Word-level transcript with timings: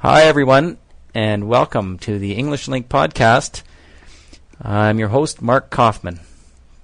Hi, 0.00 0.26
everyone, 0.26 0.78
and 1.12 1.48
welcome 1.48 1.98
to 1.98 2.20
the 2.20 2.34
English 2.34 2.68
Link 2.68 2.88
podcast. 2.88 3.62
I'm 4.62 5.00
your 5.00 5.08
host, 5.08 5.42
Mark 5.42 5.70
Kaufmann. 5.70 6.20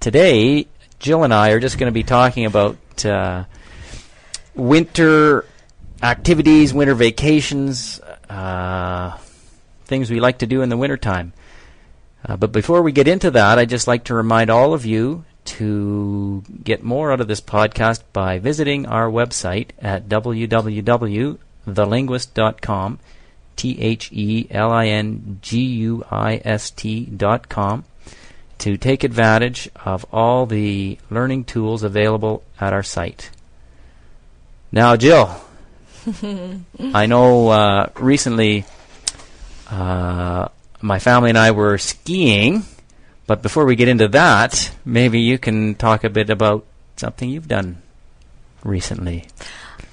Today, 0.01 0.67
Jill 0.99 1.23
and 1.23 1.33
I 1.33 1.51
are 1.51 1.61
just 1.61 1.77
going 1.77 1.89
to 1.89 1.93
be 1.93 2.03
talking 2.03 2.43
about 2.45 3.05
uh, 3.05 3.45
winter 4.53 5.45
activities, 6.03 6.73
winter 6.73 6.93
vacations, 6.93 8.01
uh, 8.29 9.17
things 9.85 10.11
we 10.11 10.19
like 10.19 10.39
to 10.39 10.45
do 10.45 10.61
in 10.61 10.67
the 10.67 10.75
wintertime. 10.75 11.31
Uh, 12.27 12.35
but 12.35 12.51
before 12.51 12.81
we 12.81 12.91
get 12.91 13.07
into 13.07 13.31
that, 13.31 13.57
I'd 13.57 13.69
just 13.69 13.87
like 13.87 14.03
to 14.03 14.13
remind 14.13 14.49
all 14.49 14.73
of 14.73 14.85
you 14.85 15.23
to 15.45 16.43
get 16.65 16.83
more 16.83 17.13
out 17.13 17.21
of 17.21 17.29
this 17.29 17.39
podcast 17.39 18.03
by 18.11 18.39
visiting 18.39 18.85
our 18.87 19.09
website 19.09 19.69
at 19.79 20.09
www.thelinguist.com, 21.67 22.99
T 23.55 23.79
H 23.79 24.09
E 24.11 24.47
L 24.51 24.71
I 24.71 24.87
N 24.87 25.39
G 25.41 25.61
U 25.61 26.03
I 26.11 26.41
S 26.43 26.69
T.com, 26.71 27.83
to 28.57 28.77
take 28.77 29.03
advantage 29.03 29.69
of 29.83 30.05
all 30.11 30.45
the 30.45 30.97
learning 31.09 31.43
tools 31.45 31.83
available 31.83 32.43
at 32.59 32.73
our 32.73 32.83
site. 32.83 33.29
Now, 34.71 34.95
Jill, 34.95 35.41
I 36.93 37.05
know 37.05 37.49
uh, 37.49 37.89
recently 37.95 38.65
uh, 39.69 40.49
my 40.81 40.99
family 40.99 41.29
and 41.29 41.37
I 41.37 41.51
were 41.51 41.77
skiing. 41.77 42.63
But 43.27 43.41
before 43.41 43.65
we 43.65 43.75
get 43.75 43.87
into 43.87 44.07
that, 44.09 44.71
maybe 44.85 45.19
you 45.19 45.39
can 45.39 45.73
talk 45.75 46.03
a 46.03 46.09
bit 46.09 46.29
about 46.29 46.65
something 46.95 47.27
you've 47.27 47.47
done 47.47 47.81
recently. 48.63 49.25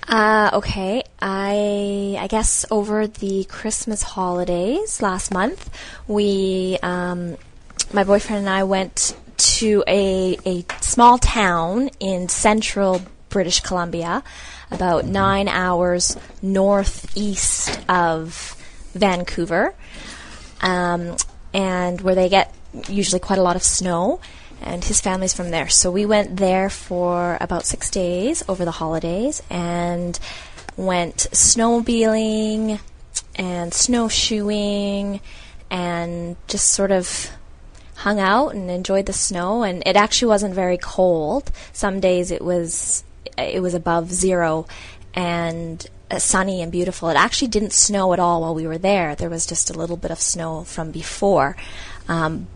Uh, 0.08 0.50
okay. 0.54 1.02
I 1.20 2.16
I 2.18 2.26
guess 2.26 2.64
over 2.70 3.06
the 3.06 3.44
Christmas 3.44 4.02
holidays 4.02 5.00
last 5.00 5.32
month, 5.32 5.70
we 6.08 6.78
um, 6.82 7.36
my 7.92 8.04
boyfriend 8.04 8.40
and 8.40 8.50
I 8.50 8.64
went 8.64 9.16
to 9.36 9.84
a 9.86 10.36
a 10.44 10.64
small 10.80 11.18
town 11.18 11.90
in 12.00 12.28
central 12.28 13.02
British 13.28 13.60
Columbia, 13.60 14.22
about 14.70 15.04
nine 15.04 15.48
hours 15.48 16.16
northeast 16.42 17.78
of 17.88 18.56
Vancouver, 18.94 19.74
um, 20.60 21.16
and 21.54 22.00
where 22.00 22.14
they 22.14 22.28
get 22.28 22.54
usually 22.88 23.20
quite 23.20 23.38
a 23.38 23.42
lot 23.42 23.56
of 23.56 23.62
snow. 23.62 24.20
And 24.62 24.84
his 24.84 25.00
family's 25.00 25.34
from 25.34 25.50
there. 25.50 25.68
So 25.68 25.90
we 25.90 26.06
went 26.06 26.36
there 26.36 26.70
for 26.70 27.36
about 27.40 27.66
six 27.66 27.90
days 27.90 28.42
over 28.48 28.64
the 28.64 28.70
holidays 28.70 29.42
and 29.50 30.18
went 30.76 31.16
snowmobiling 31.32 32.80
and 33.34 33.74
snowshoeing 33.74 35.20
and 35.70 36.36
just 36.46 36.68
sort 36.68 36.90
of 36.90 37.30
hung 37.96 38.18
out 38.18 38.54
and 38.54 38.70
enjoyed 38.70 39.06
the 39.06 39.12
snow. 39.12 39.62
And 39.62 39.82
it 39.84 39.96
actually 39.96 40.28
wasn't 40.28 40.54
very 40.54 40.78
cold. 40.78 41.50
Some 41.72 42.00
days 42.00 42.30
it 42.30 42.42
was 42.42 43.04
it 43.36 43.62
was 43.62 43.74
above 43.74 44.12
zero 44.12 44.66
and 45.14 45.86
uh, 46.10 46.18
sunny 46.18 46.62
and 46.62 46.70
beautiful. 46.70 47.08
It 47.08 47.16
actually 47.16 47.48
didn't 47.48 47.72
snow 47.72 48.12
at 48.12 48.18
all 48.18 48.42
while 48.42 48.54
we 48.54 48.66
were 48.66 48.78
there. 48.78 49.14
There 49.14 49.30
was 49.30 49.46
just 49.46 49.70
a 49.70 49.74
little 49.74 49.96
bit 49.96 50.10
of 50.10 50.20
snow 50.20 50.64
from 50.64 50.90
before. 50.90 51.56
Um, 52.08 52.46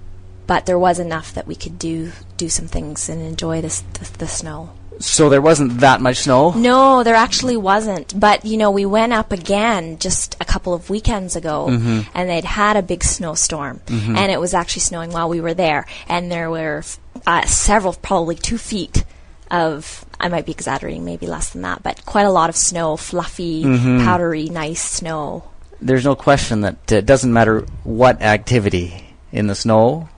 but 0.46 0.66
there 0.66 0.78
was 0.78 0.98
enough 0.98 1.34
that 1.34 1.46
we 1.46 1.54
could 1.54 1.78
do 1.78 2.12
do 2.36 2.48
some 2.48 2.66
things 2.68 3.08
and 3.08 3.20
enjoy 3.22 3.60
this 3.60 3.80
the, 3.94 4.18
the 4.18 4.26
snow. 4.28 4.70
So 4.98 5.28
there 5.28 5.42
wasn't 5.42 5.80
that 5.80 6.00
much 6.00 6.20
snow? 6.20 6.52
No, 6.52 7.02
there 7.02 7.16
actually 7.16 7.58
wasn't. 7.58 8.18
But 8.18 8.46
you 8.46 8.56
know, 8.56 8.70
we 8.70 8.86
went 8.86 9.12
up 9.12 9.30
again 9.30 9.98
just 9.98 10.36
a 10.40 10.44
couple 10.46 10.72
of 10.72 10.88
weekends 10.88 11.36
ago, 11.36 11.66
Mm-hmm. 11.68 12.00
and 12.14 12.30
they'd 12.30 12.44
had 12.46 12.76
a 12.78 12.82
big 12.82 13.04
snowstorm, 13.04 13.80
and 13.88 14.32
it 14.32 14.40
was 14.40 14.54
actually 14.54 14.80
snowing 14.80 15.10
while 15.10 15.28
we 15.28 15.40
were 15.42 15.52
there, 15.54 15.84
and 16.08 16.32
there 16.32 16.48
were 16.50 16.82
uh, 17.26 17.44
several, 17.44 17.92
probably 17.92 18.36
two 18.36 18.56
feet 18.58 19.04
of. 19.50 20.04
I 20.18 20.28
might 20.28 20.46
be 20.46 20.52
exaggerating, 20.52 21.04
maybe 21.04 21.26
less 21.26 21.50
than 21.50 21.60
that, 21.62 21.82
but 21.82 22.06
quite 22.06 22.24
a 22.24 22.30
lot 22.30 22.48
of 22.48 22.56
snow, 22.56 22.96
fluffy, 22.96 23.64
Mm-hmm. 23.64 24.02
powdery, 24.04 24.46
nice 24.48 24.80
snow. 24.82 25.44
There's 25.82 26.06
no 26.06 26.14
question 26.16 26.62
that 26.62 26.90
uh, 26.90 26.96
it 26.96 27.06
doesn't 27.06 27.30
matter 27.30 27.66
what 27.84 28.22
activity 28.22 29.14
in 29.30 29.46
the 29.46 29.54
snow. 29.54 30.08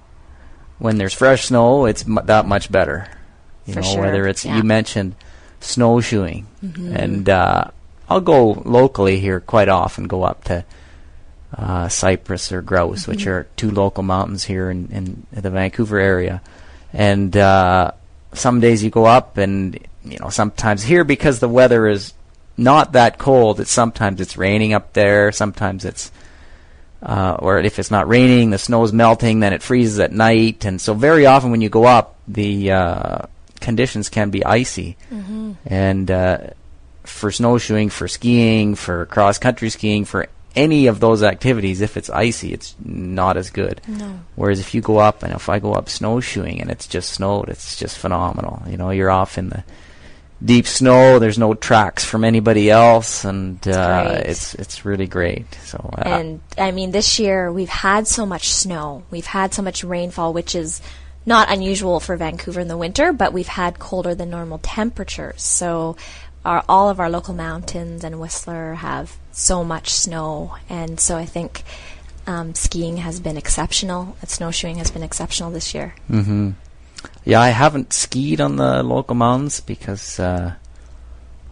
When 0.79 0.99
there's 0.99 1.15
fresh 1.15 1.47
snow, 1.47 1.87
it's 1.87 2.07
mu- 2.07 2.23
that 2.23 2.47
much 2.47 2.71
better. 2.71 3.09
You 3.67 3.75
For 3.75 3.81
know, 3.81 3.87
sure, 3.87 4.01
whether 4.03 4.27
it's 4.27 4.45
yeah. 4.45 4.57
you 4.57 4.63
mentioned 4.63 5.15
snowshoeing, 5.61 6.47
and 6.63 7.29
uh, 7.29 7.65
I'll 8.09 8.21
go 8.21 8.53
locally 8.65 9.19
here 9.21 9.41
quite 9.41 9.69
often. 9.69 10.07
Go 10.07 10.23
up 10.23 10.45
to 10.45 10.65
uh, 11.57 11.89
Cypress 11.89 12.53
or 12.53 12.63
Grouse, 12.63 13.07
which 13.07 13.27
are 13.27 13.47
two 13.57 13.71
local 13.71 14.03
mountains 14.03 14.45
here 14.45 14.71
in, 14.71 14.89
in 14.93 15.27
the 15.43 15.51
Vancouver 15.51 15.99
area. 15.99 16.41
And 16.93 17.37
uh, 17.37 17.93
some 18.33 18.61
days 18.61 18.83
you 18.83 18.91
go 18.91 19.05
up, 19.05 19.37
and 19.37 19.79
you 20.05 20.19
know 20.19 20.31
sometimes 20.31 20.83
here 20.83 21.05
because 21.05 21.41
the 21.41 21.49
weather 21.49 21.87
is 21.87 22.15
not 22.57 22.93
that 22.93 23.19
cold. 23.19 23.61
It's 23.61 23.71
sometimes 23.71 24.21
it's 24.21 24.37
raining 24.37 24.73
up 24.73 24.93
there. 24.93 25.33
Sometimes 25.33 25.85
it's 25.85 26.11
uh, 27.03 27.37
or 27.39 27.59
if 27.59 27.79
it's 27.79 27.91
not 27.91 28.09
raining, 28.09 28.51
the 28.51 28.59
snow's 28.59 28.93
melting. 28.93 29.41
Then 29.41 29.53
it 29.53 29.63
freezes 29.63 29.99
at 30.01 30.13
night, 30.13 30.65
and 30.65 30.81
so 30.81 30.95
very 30.95 31.27
often 31.27 31.51
when 31.51 31.61
you 31.61 31.69
go 31.69 31.85
up, 31.85 32.17
the 32.27 32.73
uh, 32.73 33.19
conditions 33.61 34.09
can 34.09 34.31
be 34.31 34.45
icy. 34.45 34.97
And 35.67 36.11
uh, 36.11 36.39
for 37.05 37.31
snowshoeing, 37.31 37.91
for 37.91 38.09
skiing, 38.09 38.75
for 38.75 39.07
cross 39.07 39.39
country 39.39 39.71
skiing, 39.71 40.05
for 40.05 40.29
any 40.57 40.89
of 40.89 40.99
those 40.99 41.23
activities, 41.23 41.81
if 41.81 41.97
it's 41.97 42.11
icy, 42.11 42.53
it's 42.53 42.75
not 42.85 43.37
as 43.37 43.51
good. 43.51 43.81
No. 43.87 44.21
Whereas 44.35 44.59
if 44.59 44.75
you 44.75 44.81
go 44.81 44.99
up, 44.99 45.23
and 45.23 45.33
if 45.33 45.49
I 45.49 45.61
go 45.61 45.75
up 45.75 45.89
snowshoeing 45.89 46.61
and 46.61 46.71
it's 46.71 46.87
just 46.87 47.11
snowed, 47.11 47.49
it's 47.49 47.77
just 47.77 47.97
phenomenal. 47.97 48.63
You 48.67 48.77
know, 48.77 48.91
you're 48.91 49.11
off 49.11 49.39
in 49.39 49.51
the 49.51 49.63
deep 50.45 50.67
snow. 50.67 51.19
There's 51.19 51.39
no 51.39 51.55
tracks 51.55 52.05
from 52.05 52.25
anybody 52.25 52.71
else, 52.71 53.25
and 53.25 53.67
uh, 53.67 54.23
it's 54.25 54.55
it's 54.55 54.85
really 54.85 55.07
great. 55.07 55.53
So 55.65 55.79
uh, 55.99 56.03
And 56.03 56.41
I 56.57 56.71
mean, 56.71 56.91
this 56.91 57.19
year 57.19 57.53
we've 57.53 57.69
had 57.69 58.07
so 58.07 58.25
much 58.25 58.49
snow. 58.49 59.05
We've 59.11 59.27
had 59.27 59.55
so 59.55 59.63
much 59.63 59.85
rainfall, 59.85 60.33
which 60.33 60.55
is 60.55 60.81
not 61.27 61.51
unusual 61.51 62.01
for 62.01 62.17
Vancouver 62.17 62.61
in 62.61 62.69
the 62.69 62.77
winter, 62.77 63.13
but 63.13 63.33
we've 63.33 63.49
had 63.49 63.79
colder 63.79 64.15
than 64.15 64.31
normal 64.31 64.59
temperatures. 64.59 65.43
So 65.43 65.97
our, 66.45 66.65
all 66.69 66.89
of 66.89 67.01
our 67.01 67.11
local 67.11 67.35
mountains 67.35 68.03
and 68.03 68.19
Whistler 68.19 68.75
have 68.75 69.17
so 69.33 69.63
much 69.63 69.91
snow. 69.91 70.57
And 70.71 70.99
so 70.99 71.17
I 71.17 71.27
think 71.27 71.65
um, 72.27 72.55
skiing 72.55 72.99
has 72.99 73.21
been 73.21 73.37
exceptional. 73.37 74.17
And 74.21 74.31
snowshoeing 74.31 74.77
has 74.79 74.91
been 74.91 75.03
exceptional 75.03 75.51
this 75.51 75.75
year. 75.75 75.95
hmm 76.07 76.53
Yeah, 77.25 77.41
I 77.41 77.51
haven't 77.51 77.93
skied 77.93 78.41
on 78.41 78.57
the 78.57 78.83
local 78.83 79.15
mountains 79.15 79.61
because 79.61 80.19
uh, 80.19 80.55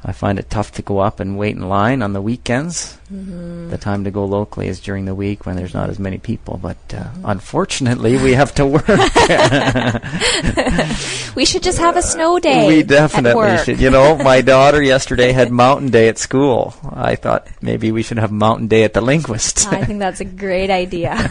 I 0.05 0.13
find 0.13 0.39
it 0.39 0.49
tough 0.49 0.73
to 0.73 0.83
go 0.83 0.99
up 0.99 1.21
and 1.21 1.37
wait 1.37 1.57
in 1.57 1.69
line 1.69 2.03
on 2.03 2.13
the 2.13 2.23
weekends. 2.23 2.97
Mm-hmm. 3.13 3.71
The 3.71 3.79
time 3.79 4.05
to 4.05 4.11
go 4.11 4.25
locally 4.25 4.69
is 4.69 4.81
during 4.81 5.05
the 5.05 5.15
week 5.15 5.47
when 5.47 5.57
there's 5.57 5.75
not 5.75 5.91
as 5.91 5.99
many 5.99 6.19
people. 6.19 6.59
But 6.63 6.79
uh, 6.95 7.09
unfortunately, 7.25 8.17
we 8.17 8.33
have 8.33 8.55
to 8.55 8.67
work. 8.67 8.87
We 11.37 11.45
should 11.45 11.63
just 11.63 11.79
have 11.79 11.99
a 11.99 12.03
snow 12.03 12.39
day. 12.39 12.67
we 12.67 12.83
definitely 12.83 13.59
should. 13.59 13.79
You 13.79 13.91
know, 13.91 14.17
my 14.25 14.41
daughter 14.41 14.83
yesterday 14.83 15.33
had 15.33 15.53
Mountain 15.53 15.91
Day 15.91 16.09
at 16.09 16.17
school. 16.17 16.75
I 16.83 17.15
thought 17.15 17.47
maybe 17.61 17.93
we 17.93 18.03
should 18.03 18.19
have 18.19 18.33
Mountain 18.33 18.69
Day 18.69 18.85
at 18.85 18.95
the 18.95 19.03
Linguist. 19.03 19.71
I 19.71 19.85
think 19.85 19.99
that's 19.99 20.21
a 20.21 20.25
great 20.25 20.71
idea. 20.71 21.15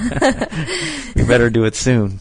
we 1.15 1.23
better 1.23 1.49
do 1.49 1.65
it 1.65 1.75
soon. 1.75 2.19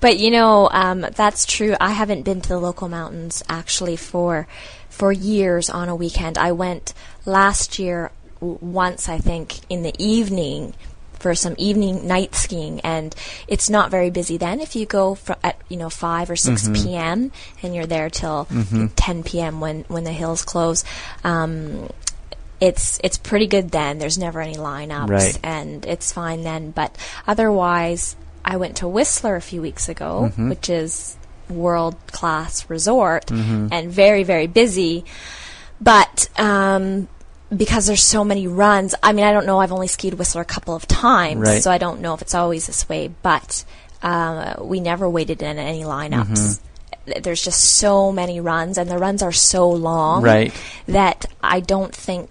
But 0.00 0.18
you 0.18 0.30
know, 0.30 0.68
um, 0.70 1.00
that's 1.14 1.44
true. 1.44 1.74
I 1.80 1.90
haven't 1.90 2.22
been 2.22 2.40
to 2.42 2.48
the 2.48 2.58
local 2.58 2.88
mountains 2.88 3.42
actually 3.48 3.96
for 3.96 4.46
for 4.88 5.12
years 5.12 5.68
on 5.70 5.88
a 5.88 5.96
weekend. 5.96 6.38
I 6.38 6.52
went 6.52 6.94
last 7.24 7.78
year 7.78 8.10
w- 8.40 8.58
once, 8.60 9.08
I 9.08 9.18
think, 9.18 9.60
in 9.68 9.82
the 9.82 9.94
evening 9.98 10.74
for 11.14 11.34
some 11.34 11.56
evening 11.58 12.06
night 12.06 12.36
skiing, 12.36 12.78
and 12.80 13.12
it's 13.48 13.68
not 13.68 13.90
very 13.90 14.08
busy 14.10 14.36
then. 14.36 14.60
If 14.60 14.76
you 14.76 14.86
go 14.86 15.16
fr- 15.16 15.32
at 15.42 15.60
you 15.68 15.76
know 15.76 15.90
five 15.90 16.30
or 16.30 16.36
6 16.36 16.68
p.m. 16.74 17.32
and 17.62 17.74
you're 17.74 17.86
there 17.86 18.08
till 18.08 18.46
ten 18.94 19.24
p.m. 19.24 19.60
when 19.60 19.84
when 19.88 20.04
the 20.04 20.12
hills 20.12 20.44
close. 20.44 20.84
Um, 21.24 21.88
it's 22.60 23.00
it's 23.04 23.18
pretty 23.18 23.46
good 23.48 23.70
then. 23.72 23.98
There's 23.98 24.18
never 24.18 24.40
any 24.40 24.54
lineups, 24.56 25.08
Right. 25.10 25.38
and 25.42 25.84
it's 25.86 26.12
fine 26.12 26.42
then. 26.42 26.70
But 26.72 26.96
otherwise, 27.26 28.16
I 28.48 28.56
went 28.56 28.76
to 28.78 28.88
Whistler 28.88 29.36
a 29.36 29.40
few 29.42 29.60
weeks 29.62 29.88
ago, 29.88 30.32
which 30.36 30.68
is 30.70 31.16
world 31.50 31.96
class 32.08 32.68
resort 32.70 33.30
and 33.30 33.90
very 33.92 34.22
very 34.24 34.46
busy. 34.46 35.04
But 35.80 36.28
um, 36.38 37.08
because 37.54 37.86
there's 37.86 38.02
so 38.02 38.24
many 38.24 38.46
runs, 38.48 38.94
I 39.02 39.12
mean, 39.12 39.24
I 39.24 39.32
don't 39.32 39.46
know. 39.46 39.60
I've 39.60 39.72
only 39.72 39.86
skied 39.86 40.14
Whistler 40.14 40.42
a 40.42 40.44
couple 40.44 40.74
of 40.74 40.86
times, 40.88 41.40
Right. 41.46 41.62
so 41.62 41.70
I 41.70 41.78
don't 41.78 42.00
know 42.00 42.14
if 42.14 42.22
it's 42.22 42.34
always 42.34 42.66
this 42.66 42.88
way. 42.88 43.10
But 43.22 43.64
uh, 44.02 44.54
we 44.60 44.80
never 44.80 45.08
waited 45.08 45.42
in 45.42 45.58
any 45.58 45.82
lineups. 45.84 46.60
Th- 47.06 47.22
There's 47.22 47.42
just 47.44 47.62
so 47.62 48.12
many 48.12 48.40
runs, 48.40 48.76
and 48.78 48.90
the 48.90 48.98
runs 48.98 49.22
are 49.22 49.32
so 49.32 49.70
long 49.70 50.22
Right. 50.22 50.52
that 50.88 51.26
I 51.42 51.60
don't 51.60 51.94
think 51.94 52.28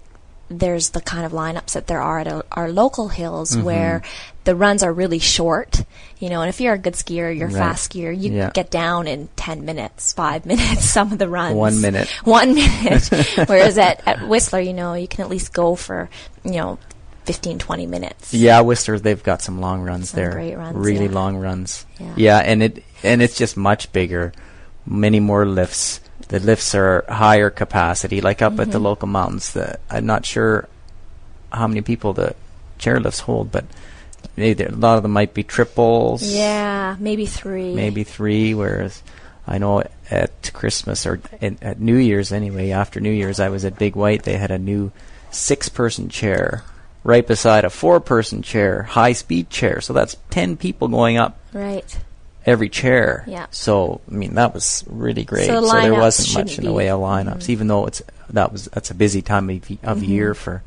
there's 0.50 0.90
the 0.90 1.00
kind 1.00 1.26
of 1.26 1.32
lineups 1.32 1.72
that 1.72 1.86
there 1.86 2.00
are 2.00 2.20
at 2.20 2.28
our, 2.28 2.44
our 2.52 2.72
local 2.72 3.08
hills 3.08 3.52
Mm-hmm. 3.54 3.64
where 3.64 4.02
the 4.44 4.54
runs 4.56 4.82
are 4.82 4.92
really 4.92 5.18
short, 5.18 5.84
you 6.18 6.30
know, 6.30 6.40
and 6.40 6.48
if 6.48 6.60
you're 6.60 6.72
a 6.74 6.78
good 6.78 6.94
skier, 6.94 7.36
you're 7.36 7.48
a 7.48 7.52
Right. 7.52 7.58
fast 7.58 7.92
skier, 7.92 8.18
you 8.18 8.32
Yeah. 8.32 8.50
get 8.54 8.70
down 8.70 9.06
in 9.06 9.28
10 9.36 9.64
minutes, 9.66 10.12
5 10.14 10.46
minutes, 10.52 10.84
some 10.84 11.12
of 11.12 11.18
the 11.18 11.28
runs. 11.28 11.54
One 11.54 11.80
minute. 11.82 12.08
One 12.24 12.54
minute. 12.54 13.08
Whereas 13.46 13.76
at, 13.76 14.02
at 14.06 14.26
Whistler, 14.26 14.60
you 14.60 14.72
know, 14.72 14.94
you 14.94 15.06
can 15.06 15.20
at 15.22 15.28
least 15.28 15.52
go 15.52 15.74
for, 15.74 16.08
you 16.44 16.52
know, 16.52 16.78
15, 17.26 17.58
20 17.58 17.84
minutes. 17.86 18.32
Yeah, 18.32 18.62
Whistler, 18.62 18.98
they've 18.98 19.22
got 19.22 19.42
some 19.42 19.60
long 19.60 19.82
runs 19.82 20.10
Some 20.10 20.20
there. 20.20 20.30
great 20.32 20.56
runs, 20.56 20.76
really 20.76 21.06
yeah. 21.06 21.12
long 21.12 21.36
runs. 21.36 21.84
Yeah. 22.16 22.38
and 22.38 22.62
it 22.62 22.82
and 23.02 23.20
it's 23.20 23.36
just 23.36 23.54
much 23.54 23.92
bigger, 23.92 24.32
many 24.86 25.20
more 25.20 25.44
lifts. 25.44 26.00
The 26.28 26.40
lifts 26.40 26.74
are 26.74 27.04
higher 27.08 27.48
capacity, 27.50 28.20
like 28.20 28.42
up 28.42 28.52
Mm-hmm. 28.52 28.60
at 28.62 28.70
the 28.72 28.78
local 28.80 29.08
mountains. 29.08 29.52
The, 29.52 29.78
I'm 29.88 30.04
not 30.06 30.26
sure 30.26 30.68
how 31.52 31.66
many 31.66 31.80
people 31.80 32.12
the 32.12 32.34
chairlifts 32.78 33.20
hold, 33.20 33.50
but 33.52 33.64
maybe 34.36 34.64
a 34.64 34.70
lot 34.72 34.96
of 34.96 35.02
them 35.02 35.12
might 35.12 35.32
be 35.32 35.42
triples. 35.44 36.22
Yeah, 36.22 36.96
maybe 36.98 37.24
three. 37.26 37.74
maybe 37.74 38.04
three. 38.04 38.52
Whereas 38.54 39.02
I 39.46 39.58
know 39.58 39.84
at 40.10 40.50
Christmas 40.52 41.06
or 41.06 41.20
in, 41.40 41.56
at 41.62 41.80
New 41.80 41.96
Year's 41.96 42.32
anyway, 42.32 42.70
after 42.70 43.00
New 43.00 43.12
Year's, 43.12 43.40
I 43.40 43.48
was 43.48 43.64
at 43.64 43.78
Big 43.78 43.96
White. 43.96 44.24
They 44.24 44.36
had 44.36 44.50
a 44.50 44.58
new 44.58 44.92
six-person 45.30 46.08
chair 46.10 46.62
right 47.04 47.26
beside 47.26 47.64
a 47.64 47.70
four-person 47.70 48.42
chair, 48.42 48.82
high-speed 48.82 49.48
chair. 49.48 49.80
So 49.80 49.92
that's 49.94 50.16
ten 50.30 50.56
people 50.56 50.88
going 50.88 51.16
up 51.16 51.38
Right. 51.54 51.98
Every 52.48 52.68
chair. 52.68 53.24
Yeah. 53.26 53.46
So 53.50 54.00
I 54.10 54.14
mean 54.14 54.34
that 54.34 54.54
was 54.54 54.84
really 54.88 55.24
great. 55.24 55.46
So 55.46 55.60
the 55.60 55.72
there 55.82 55.94
wasn't 55.94 56.34
much 56.46 56.58
in 56.58 56.64
the 56.64 56.72
way 56.72 56.88
of 56.90 57.00
lineups, 57.00 57.44
Mhm. 57.44 57.50
even 57.50 57.66
though 57.68 57.86
it's 57.86 58.02
that 58.30 58.52
was 58.52 58.66
that's 58.72 58.90
a 58.90 58.94
busy 58.94 59.22
time 59.22 59.48
of, 59.50 59.56
of 59.82 59.98
Mhm. 59.98 60.08
year 60.08 60.34
for 60.34 60.62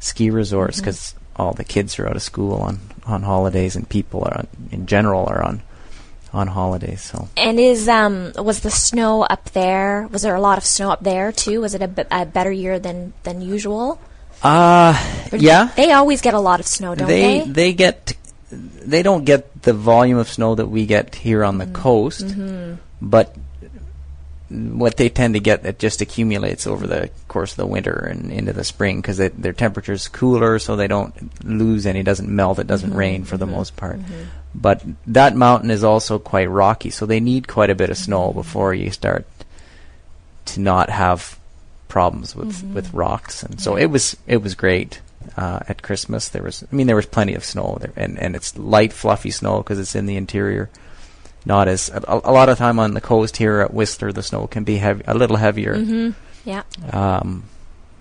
ski 0.00 0.30
resorts 0.30 0.78
because 0.80 1.14
all 1.36 1.52
the 1.52 1.64
kids 1.64 1.98
are 1.98 2.08
out 2.08 2.16
of 2.16 2.22
school 2.22 2.54
on 2.54 2.80
on 3.06 3.22
holidays 3.22 3.76
and 3.76 3.88
people 3.88 4.22
are 4.24 4.38
on, 4.38 4.46
in 4.72 4.86
general 4.86 5.26
are 5.26 5.42
on 5.42 5.62
on 6.34 6.48
holidays. 6.48 7.00
So 7.02 7.28
And 7.36 7.58
is 7.60 7.88
um 7.88 8.32
was 8.36 8.60
the 8.60 8.70
snow 8.70 9.22
up 9.22 9.50
there? 9.52 10.08
Was 10.12 10.22
there 10.22 10.34
a 10.34 10.40
lot 10.40 10.58
of 10.58 10.64
snow 10.66 10.90
up 10.90 11.02
there 11.02 11.32
too? 11.32 11.60
Was 11.62 11.74
it 11.74 11.82
a, 11.82 11.88
b- 11.88 12.02
a 12.10 12.26
better 12.26 12.52
year 12.52 12.78
than 12.78 13.12
than 13.22 13.40
usual? 13.40 13.98
uh 14.42 14.92
yeah. 15.32 15.70
They 15.76 15.92
always 15.92 16.20
get 16.20 16.34
a 16.34 16.40
lot 16.40 16.60
of 16.60 16.66
snow, 16.66 16.94
don't 16.94 17.08
they 17.08 17.40
they? 17.40 17.50
they 17.50 17.72
get 17.72 18.12
they 18.56 19.02
don't 19.02 19.24
get 19.24 19.62
the 19.62 19.72
volume 19.72 20.18
of 20.18 20.28
snow 20.28 20.54
that 20.54 20.66
we 20.66 20.86
get 20.86 21.14
here 21.14 21.44
on 21.44 21.58
the 21.58 21.66
coast, 21.66 22.24
Mm-hmm. 22.26 22.74
but 23.02 23.34
what 24.48 24.96
they 24.96 25.08
tend 25.08 25.34
to 25.34 25.40
get 25.40 25.66
it 25.66 25.76
just 25.80 26.00
accumulates 26.00 26.68
over 26.68 26.86
the 26.86 27.10
course 27.26 27.50
of 27.50 27.56
the 27.56 27.66
winter 27.66 27.92
and 28.08 28.30
into 28.30 28.52
the 28.52 28.62
spring 28.62 29.00
because 29.00 29.16
their 29.18 29.52
temperature's 29.52 30.06
cooler, 30.06 30.60
so 30.60 30.76
they 30.76 30.86
don't 30.86 31.44
lose 31.44 31.84
any. 31.84 32.00
It 32.00 32.04
doesn't 32.06 32.28
melt. 32.28 32.58
It 32.60 32.66
doesn't 32.68 32.90
Mm-hmm. 32.90 32.98
rain 32.98 33.24
for 33.24 33.36
the 33.36 33.46
most 33.46 33.76
part. 33.76 33.98
But 34.54 34.82
that 35.08 35.34
mountain 35.36 35.70
is 35.70 35.82
also 35.82 36.18
quite 36.20 36.48
rocky, 36.48 36.90
so 36.90 37.06
they 37.06 37.18
need 37.20 37.48
quite 37.48 37.70
a 37.70 37.74
bit 37.74 37.90
of 37.90 37.96
snow 37.96 38.28
Mm-hmm. 38.28 38.38
before 38.38 38.72
you 38.72 38.90
start 38.92 39.26
to 40.46 40.60
not 40.60 40.90
have 40.90 41.38
problems 41.88 42.36
with 42.36 42.52
Mm-hmm. 42.62 42.74
with 42.74 42.94
rocks. 42.94 43.42
And 43.42 43.60
so 43.60 43.74
it 43.76 43.86
was 43.86 44.16
it 44.28 44.42
was 44.42 44.54
great 44.54 45.00
uh, 45.36 45.60
at 45.68 45.82
Christmas. 45.82 46.28
There 46.28 46.42
was 46.42 46.64
I 46.70 46.74
mean 46.74 46.86
there 46.86 46.96
was 46.96 47.06
plenty 47.06 47.34
of 47.34 47.44
snow 47.44 47.78
there, 47.80 47.92
and 47.96 48.18
and 48.18 48.34
it's 48.36 48.56
light 48.58 48.92
fluffy 48.92 49.30
snow 49.30 49.58
because 49.58 49.78
it's 49.78 49.94
in 49.94 50.06
the 50.06 50.16
interior. 50.16 50.68
Not 51.44 51.68
as 51.68 51.88
a, 51.90 52.02
a 52.24 52.32
lot 52.32 52.48
of 52.48 52.58
time 52.58 52.80
on 52.80 52.94
the 52.94 53.00
coast 53.00 53.36
here 53.36 53.60
at 53.60 53.72
Whistler, 53.72 54.12
the 54.12 54.22
snow 54.22 54.46
can 54.48 54.64
be 54.64 54.78
heavy, 54.78 55.04
a 55.06 55.14
little 55.14 55.36
heavier. 55.36 55.76
Mm-hmm. 55.76 56.10
Yeah. 56.48 56.62
Um, 56.92 57.44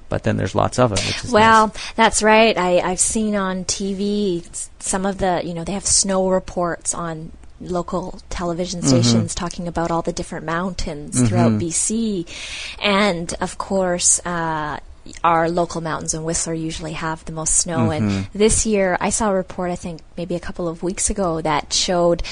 but 0.09 0.23
then 0.23 0.37
there's 0.37 0.55
lots 0.55 0.79
of 0.79 0.91
it, 0.93 1.31
Well, 1.31 1.67
nice. 1.67 1.93
that's 1.95 2.23
right. 2.23 2.57
I, 2.57 2.79
I've 2.79 2.99
seen 2.99 3.35
on 3.35 3.65
TV 3.65 4.43
some 4.79 5.05
of 5.05 5.19
the, 5.19 5.41
you 5.43 5.53
know, 5.53 5.63
they 5.63 5.73
have 5.73 5.85
snow 5.85 6.29
reports 6.29 6.93
on 6.95 7.31
local 7.61 8.19
television 8.31 8.81
Mm-hmm. 8.81 8.89
stations 9.01 9.35
talking 9.35 9.67
about 9.67 9.91
all 9.91 10.01
the 10.01 10.13
different 10.13 10.45
mountains 10.45 11.21
throughout 11.27 11.51
Mhm. 11.53 11.61
BC. 11.61 12.79
And 12.81 13.33
of 13.41 13.57
course, 13.59 14.19
uh, 14.25 14.79
our 15.23 15.49
local 15.49 15.81
mountains 15.81 16.13
in 16.13 16.23
Whistler 16.23 16.53
usually 16.53 16.93
have 16.93 17.23
the 17.25 17.31
most 17.31 17.57
snow. 17.57 17.89
Mhm. 17.89 17.97
And 17.97 18.27
this 18.33 18.65
year, 18.65 18.97
I 18.99 19.09
saw 19.09 19.29
a 19.31 19.33
report, 19.35 19.71
I 19.71 19.75
think 19.75 20.01
maybe 20.17 20.35
a 20.35 20.39
couple 20.39 20.67
of 20.67 20.81
weeks 20.83 21.09
ago, 21.09 21.41
that 21.41 21.73
showed 21.73 22.23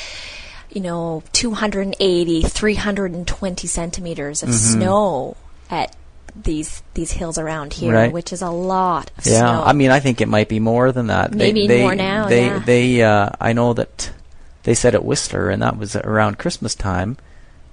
you 0.72 0.82
know, 0.82 1.22
280, 1.34 2.42
320 2.42 3.68
centimeters 3.68 4.42
of 4.42 4.50
Mhm. 4.50 4.54
snow 4.54 5.38
at 5.70 5.96
these 6.36 6.82
these 6.96 7.12
hills 7.12 7.38
around 7.38 7.74
here, 7.74 7.94
Right. 7.94 8.12
which 8.12 8.34
is 8.34 8.42
a 8.42 8.50
lot 8.50 9.12
of 9.20 9.26
Yeah, 9.28 9.38
snow. 9.38 9.64
I 9.64 9.74
mean, 9.74 9.92
I 9.92 10.00
think 10.00 10.20
it 10.20 10.28
might 10.28 10.50
be 10.50 10.60
more 10.60 10.92
than 10.92 11.08
that. 11.08 11.32
They- 11.32 11.38
Maybe 11.38 11.68
they, 11.68 11.82
more 11.84 11.94
now, 11.94 12.28
They, 12.28 12.46
yeah. 12.48 12.60
they, 12.66 13.04
uh, 13.04 13.30
I 13.40 13.54
know 13.54 13.74
that 13.74 14.10
they 14.64 14.74
said 14.74 14.96
at 14.96 15.06
Whistler, 15.06 15.52
and 15.52 15.62
that 15.62 15.78
was 15.78 15.96
around 15.96 16.40
Christmas 16.40 16.74
time. 16.74 17.18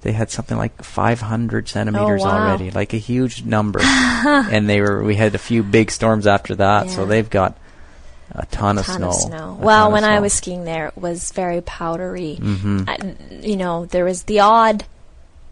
They 0.01 0.11
had 0.13 0.31
something 0.31 0.57
like 0.57 0.83
500 0.83 1.67
centimeters 1.69 2.21
Oh, 2.23 2.25
wow. 2.25 2.47
already, 2.49 2.71
like 2.71 2.93
a 2.93 2.97
huge 2.97 3.43
number. 3.43 3.79
and 3.83 4.67
they 4.67 4.81
were. 4.81 5.03
We 5.03 5.15
had 5.15 5.35
a 5.35 5.37
few 5.37 5.61
big 5.63 5.91
storms 5.91 6.25
after 6.25 6.55
that, 6.55 6.89
so 6.89 7.05
they've 7.05 7.29
got 7.29 7.55
a 8.31 8.45
ton, 8.47 8.77
of 8.79 8.85
ton 8.85 8.97
snow. 8.97 9.09
of 9.09 9.15
snow. 9.15 9.57
Well, 9.61 9.87
of 9.87 9.93
when 9.93 10.03
I 10.03 10.19
was 10.19 10.33
skiing 10.33 10.63
there, 10.63 10.87
it 10.87 10.97
was 10.97 11.31
very 11.33 11.61
powdery. 11.61 12.37
Mhm. 12.41 12.89
I- 12.89 13.45
you 13.45 13.57
know, 13.57 13.85
there 13.85 14.05
was 14.05 14.23
the 14.23 14.39
odd 14.39 14.85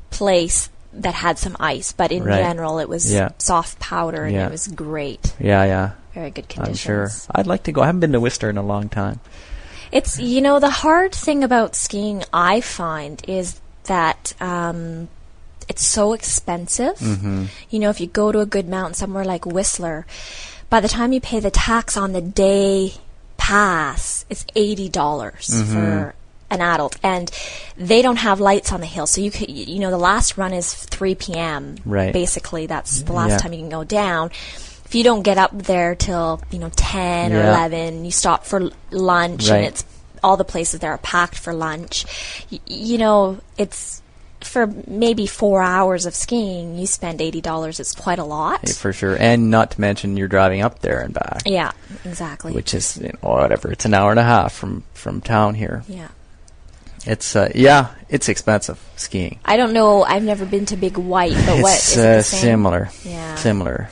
place 0.09 0.69
that 0.93 1.13
had 1.13 1.37
some 1.37 1.55
ice, 1.59 1.91
but 1.91 2.11
in 2.11 2.23
Right. 2.23 2.41
general, 2.41 2.79
it 2.79 2.89
was 2.89 3.11
Yeah. 3.13 3.29
soft 3.37 3.79
powder, 3.79 4.23
and 4.23 4.33
Yeah. 4.35 4.47
it 4.47 4.51
was 4.51 4.67
great. 4.67 5.33
Yeah, 5.39 5.63
yeah. 5.65 5.89
Very 6.15 6.31
good 6.31 6.49
conditions. 6.49 6.71
I'm 6.71 6.75
sure. 6.75 7.11
I'd 7.35 7.45
like 7.47 7.63
to 7.63 7.71
go. 7.71 7.81
I 7.83 7.85
haven't 7.85 7.99
been 8.01 8.13
to 8.13 8.19
Whistler 8.19 8.49
in 8.49 8.57
a 8.57 8.63
long 8.63 8.89
time. 8.89 9.19
It's 9.91 10.17
you 10.19 10.41
know 10.41 10.59
the 10.59 10.69
hard 10.69 11.13
thing 11.13 11.43
about 11.43 11.75
skiing 11.75 12.23
I 12.33 12.61
find 12.61 13.21
is 13.27 13.59
that 13.85 14.33
um, 14.41 15.07
it's 15.67 15.85
so 15.85 16.13
expensive. 16.13 16.95
Mm-hmm. 16.97 17.45
You 17.69 17.79
know, 17.79 17.89
if 17.89 17.99
you 17.99 18.07
go 18.07 18.31
to 18.31 18.39
a 18.39 18.45
good 18.45 18.67
mountain 18.69 18.93
somewhere 18.93 19.25
like 19.25 19.45
Whistler, 19.45 20.05
by 20.69 20.79
the 20.79 20.87
time 20.87 21.13
you 21.13 21.21
pay 21.21 21.39
the 21.39 21.51
tax 21.51 21.97
on 21.97 22.11
the 22.13 22.21
day 22.21 22.93
pass, 23.37 24.25
it's 24.29 24.45
eighty 24.55 24.89
dollars 24.89 25.47
Mhm. 25.49 25.73
for 25.73 26.15
an 26.51 26.61
adult, 26.61 26.97
and 27.03 27.29
they 27.77 28.01
don't 28.01 28.17
have 28.17 28.39
lights 28.39 28.71
on 28.71 28.79
the 28.79 28.85
hill, 28.87 29.05
so 29.05 29.21
you 29.21 29.29
could, 29.31 29.49
you 29.49 29.79
know, 29.79 29.91
the 29.91 29.97
last 29.99 30.37
run 30.37 30.51
is 30.53 30.73
three 30.73 31.15
p.m. 31.15 31.75
Right. 31.85 32.11
Basically, 32.11 32.65
that's 32.65 33.01
the 33.03 33.13
last 33.13 33.31
Yeah. 33.31 33.37
time 33.37 33.53
you 33.53 33.59
can 33.59 33.69
go 33.69 33.83
down. 33.83 34.31
If 34.85 34.95
you 34.95 35.03
don't 35.03 35.21
get 35.21 35.37
up 35.37 35.51
there 35.53 35.93
till 35.95 36.41
you 36.51 36.57
know 36.59 36.71
ten 36.75 37.33
or 37.33 37.41
eleven, 37.41 38.03
you 38.05 38.11
stop 38.11 38.45
for 38.45 38.71
lunch, 38.91 39.49
Right. 39.49 39.57
and 39.57 39.65
it's 39.67 39.83
all 40.23 40.37
the 40.37 40.43
places 40.45 40.79
there 40.79 40.91
are 40.91 40.97
packed 40.99 41.37
for 41.37 41.53
lunch. 41.53 42.05
Y- 42.51 42.59
you 42.67 42.97
know, 42.97 43.39
it's 43.57 44.01
for 44.41 44.67
maybe 44.87 45.27
four 45.27 45.61
hours 45.61 46.05
of 46.05 46.15
skiing, 46.15 46.77
you 46.77 46.87
spend 46.87 47.21
eighty 47.21 47.41
dollars. 47.41 47.79
It's 47.79 47.93
quite 47.93 48.19
a 48.19 48.23
lot. 48.23 48.61
Yeah, 48.63 48.73
for 48.73 48.93
sure. 48.93 49.17
And 49.19 49.51
not 49.51 49.71
to 49.71 49.81
mention 49.81 50.15
you're 50.15 50.29
driving 50.29 50.61
up 50.61 50.79
there 50.79 51.01
and 51.01 51.13
back, 51.13 51.41
Yeah, 51.45 51.71
exactly. 52.05 52.53
which 52.53 52.73
is 52.73 52.97
you 52.97 53.09
know, 53.09 53.29
whatever. 53.29 53.71
It's 53.71 53.83
an 53.85 53.93
hour 53.93 54.11
and 54.11 54.19
a 54.19 54.23
half 54.23 54.53
from 54.53 54.83
from 54.93 55.19
town 55.21 55.55
here. 55.55 55.83
yeah, 55.89 56.07
It's 57.05 57.35
uh, 57.35 57.51
yeah, 57.53 57.89
it's 58.07 58.29
expensive 58.29 58.79
skiing. 58.95 59.39
I 59.43 59.57
don't 59.57 59.73
know. 59.73 60.03
I've 60.03 60.23
never 60.23 60.45
been 60.45 60.65
to 60.67 60.77
Big 60.77 60.97
White, 60.97 61.33
but 61.45 61.61
what 61.61 61.75
it's 61.75 61.97
is 61.97 61.99
uh, 61.99 62.21
similar. 62.23 62.89
Yeah, 63.03 63.35
Similar. 63.35 63.89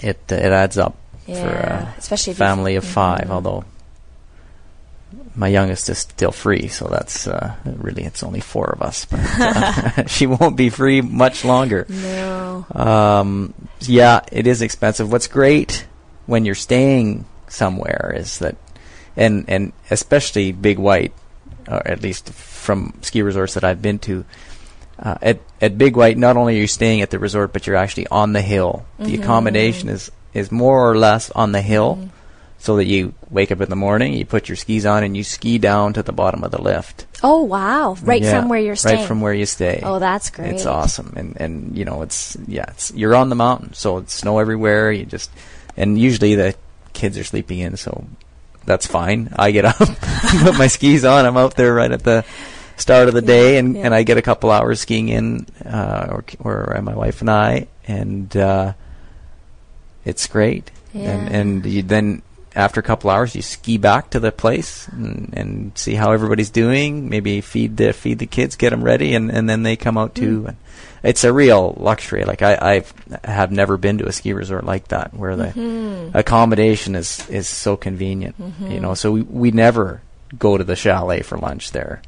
It 0.00 0.18
uh, 0.30 0.34
it 0.34 0.50
adds 0.52 0.76
up 0.76 0.96
for 1.24 1.32
a 1.32 1.94
Especially 1.98 2.34
family 2.34 2.74
of 2.76 2.84
5 2.84 3.20
Mhm. 3.26 3.30
Although 3.30 3.64
my 5.36 5.48
youngest 5.48 5.88
is 5.90 5.98
still 5.98 6.32
free, 6.32 6.68
so 6.68 6.88
that's 6.88 7.26
uh, 7.28 7.54
really 7.64 8.04
it's 8.04 8.22
only 8.22 8.40
four 8.40 8.66
of 8.72 8.80
us. 8.82 9.04
But 9.04 9.20
uh, 9.20 10.06
she 10.06 10.26
won't 10.26 10.56
be 10.56 10.70
free 10.70 11.00
much 11.02 11.44
longer. 11.44 11.86
no, 11.88 12.64
Um, 12.74 13.52
yeah, 13.80 14.20
it 14.32 14.46
is 14.46 14.62
expensive. 14.62 15.12
What's 15.12 15.26
great 15.28 15.86
when 16.26 16.44
you're 16.44 16.54
staying 16.56 17.26
somewhere 17.48 18.12
is 18.16 18.38
that, 18.40 18.56
and 19.16 19.44
and 19.48 19.72
especially 19.90 20.52
Big 20.52 20.78
White, 20.78 21.12
or 21.68 21.86
at 21.86 22.02
least 22.02 22.30
from 22.32 22.94
ski 23.02 23.22
resorts 23.22 23.54
that 23.54 23.64
I've 23.64 23.82
been 23.82 23.98
to, 24.00 24.24
uh, 24.98 25.16
at 25.22 25.40
at 25.60 25.76
Big 25.78 25.96
White, 25.96 26.16
not 26.18 26.36
only 26.36 26.56
are 26.56 26.60
you 26.60 26.66
staying 26.66 27.02
at 27.02 27.10
the 27.10 27.18
resort, 27.18 27.52
but 27.52 27.66
you're 27.66 27.76
actually 27.76 28.06
on 28.08 28.32
the 28.32 28.42
hill. 28.42 28.84
The 28.98 29.16
Mhm. 29.16 29.20
accommodation 29.22 29.88
is 29.90 30.10
is 30.34 30.50
more 30.52 30.90
or 30.90 30.96
less 30.98 31.30
on 31.30 31.52
the 31.52 31.62
hill, 31.62 31.96
Mhm. 32.00 32.08
So 32.66 32.76
that 32.76 32.86
you 32.86 33.14
wake 33.30 33.52
up 33.52 33.60
in 33.60 33.70
the 33.70 33.76
morning, 33.76 34.12
you 34.12 34.26
put 34.26 34.48
your 34.48 34.56
skis 34.56 34.84
on, 34.84 35.04
and 35.04 35.16
you 35.16 35.22
ski 35.22 35.56
down 35.56 35.92
to 35.92 36.02
the 36.02 36.12
bottom 36.12 36.42
of 36.42 36.50
the 36.50 36.60
lift. 36.60 37.06
Oh 37.22 37.44
wow! 37.44 37.96
Right 38.02 38.20
Yeah, 38.20 38.40
from 38.40 38.48
where 38.48 38.58
you're 38.58 38.74
staying. 38.74 38.98
Right 38.98 39.06
from 39.06 39.20
where 39.20 39.32
you 39.32 39.46
stay. 39.46 39.80
Oh, 39.84 40.00
that's 40.00 40.30
great. 40.30 40.52
It's 40.52 40.66
awesome, 40.66 41.14
and 41.16 41.40
and 41.40 41.78
you 41.78 41.84
know 41.84 42.02
it's 42.02 42.36
yeah, 42.48 42.64
it's 42.70 42.92
you're 42.92 43.14
on 43.14 43.28
the 43.28 43.36
mountain, 43.36 43.72
so 43.72 43.98
it's 43.98 44.12
snow 44.14 44.40
everywhere. 44.40 44.90
You 44.90 45.06
just 45.06 45.30
and 45.76 45.96
usually 45.96 46.34
the 46.34 46.56
kids 46.92 47.16
are 47.16 47.22
sleeping 47.22 47.60
in, 47.60 47.76
so 47.76 48.04
that's 48.64 48.88
fine. 48.88 49.32
I 49.36 49.52
get 49.52 49.64
up, 49.64 49.76
put 50.42 50.58
my 50.58 50.66
skis 50.66 51.04
on. 51.04 51.24
I'm 51.24 51.36
out 51.36 51.54
there 51.54 51.72
right 51.72 51.92
at 51.92 52.02
the 52.02 52.24
start 52.76 53.06
of 53.06 53.14
the 53.14 53.22
day, 53.22 53.58
and 53.58 53.76
yeah. 53.76 53.84
and 53.84 53.94
I 53.94 54.02
get 54.02 54.18
a 54.18 54.22
couple 54.22 54.50
hours 54.50 54.80
skiing 54.80 55.08
in, 55.08 55.46
uh, 55.64 56.08
or 56.10 56.24
or 56.40 56.82
my 56.82 56.96
wife 56.96 57.20
and 57.20 57.30
I, 57.30 57.68
and 57.86 58.36
uh, 58.36 58.72
it's 60.04 60.26
great. 60.26 60.72
and 60.92 61.28
and 61.28 61.66
you 61.66 61.82
then 61.82 62.22
after 62.56 62.80
a 62.80 62.82
couple 62.82 63.10
hours 63.10 63.36
you 63.36 63.42
ski 63.42 63.76
back 63.78 64.10
to 64.10 64.18
the 64.20 64.32
place 64.32 64.88
and, 64.88 65.32
and 65.36 65.78
see 65.78 65.94
how 65.94 66.12
everybody's 66.12 66.50
doing. 66.50 67.08
Maybe 67.08 67.40
feed 67.42 67.76
the 67.76 67.92
feed 67.92 68.18
the 68.18 68.26
kids, 68.26 68.56
get 68.56 68.70
them 68.70 68.82
ready, 68.82 69.14
and, 69.14 69.30
and 69.30 69.48
then 69.48 69.62
they 69.62 69.76
come 69.76 69.96
out 69.98 70.14
too. 70.14 70.42
Mm. 70.42 70.48
And 70.48 70.56
it's 71.04 71.22
a 71.24 71.32
real 71.32 71.74
luxury. 71.78 72.24
Like 72.24 72.42
I 72.42 72.56
I've, 72.60 72.92
have 73.24 73.52
never 73.52 73.76
been 73.76 73.98
to 73.98 74.08
a 74.08 74.12
ski 74.12 74.32
resort 74.32 74.64
like 74.64 74.88
that 74.88 75.14
where 75.14 75.36
the 75.36 75.44
Mm-hmm. 75.52 76.16
accommodation 76.16 76.94
is 76.96 77.28
is 77.28 77.46
so 77.46 77.76
convenient. 77.76 78.34
You 78.68 78.80
know, 78.80 78.94
so 78.94 79.12
we 79.12 79.22
we 79.22 79.50
never 79.52 80.00
go 80.38 80.56
to 80.58 80.64
the 80.64 80.74
chalet 80.76 81.22
for 81.22 81.38
lunch 81.38 81.70
there. 81.72 82.00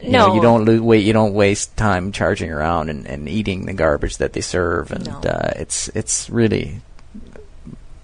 You 0.00 0.10
know, 0.12 0.28
No. 0.28 0.34
you 0.34 0.40
don't 0.42 0.64
lo- 0.64 0.82
wait. 0.82 1.04
You 1.04 1.12
don't 1.12 1.34
waste 1.34 1.76
time 1.76 2.10
charging 2.12 2.50
around 2.50 2.88
and, 2.90 3.06
and 3.06 3.28
eating 3.28 3.66
the 3.66 3.74
garbage 3.74 4.16
that 4.16 4.32
they 4.32 4.40
serve, 4.40 4.90
and 4.92 5.06
No. 5.06 5.20
uh, 5.20 5.52
it's 5.56 5.88
it's 5.94 6.28
really 6.30 6.80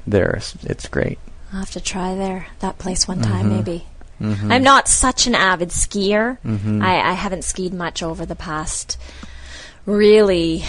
there. 0.06 0.34
It's, 0.36 0.54
it's 0.64 0.88
great. 0.88 1.18
I'll 1.52 1.60
have 1.60 1.70
to 1.72 1.80
try 1.80 2.14
there 2.14 2.46
that 2.60 2.78
place 2.78 3.06
one 3.06 3.20
time 3.22 3.46
Mhm. 3.46 3.50
maybe. 3.56 3.86
Mhm. 4.20 4.52
I'm 4.52 4.62
not 4.62 4.88
such 4.88 5.26
an 5.26 5.34
avid 5.34 5.68
skier. 5.70 6.38
Mhm. 6.44 6.82
I, 6.82 7.10
I 7.10 7.12
haven't 7.12 7.44
skied 7.44 7.74
much 7.74 8.02
over 8.02 8.24
the 8.26 8.34
past 8.34 8.96
really 9.84 10.64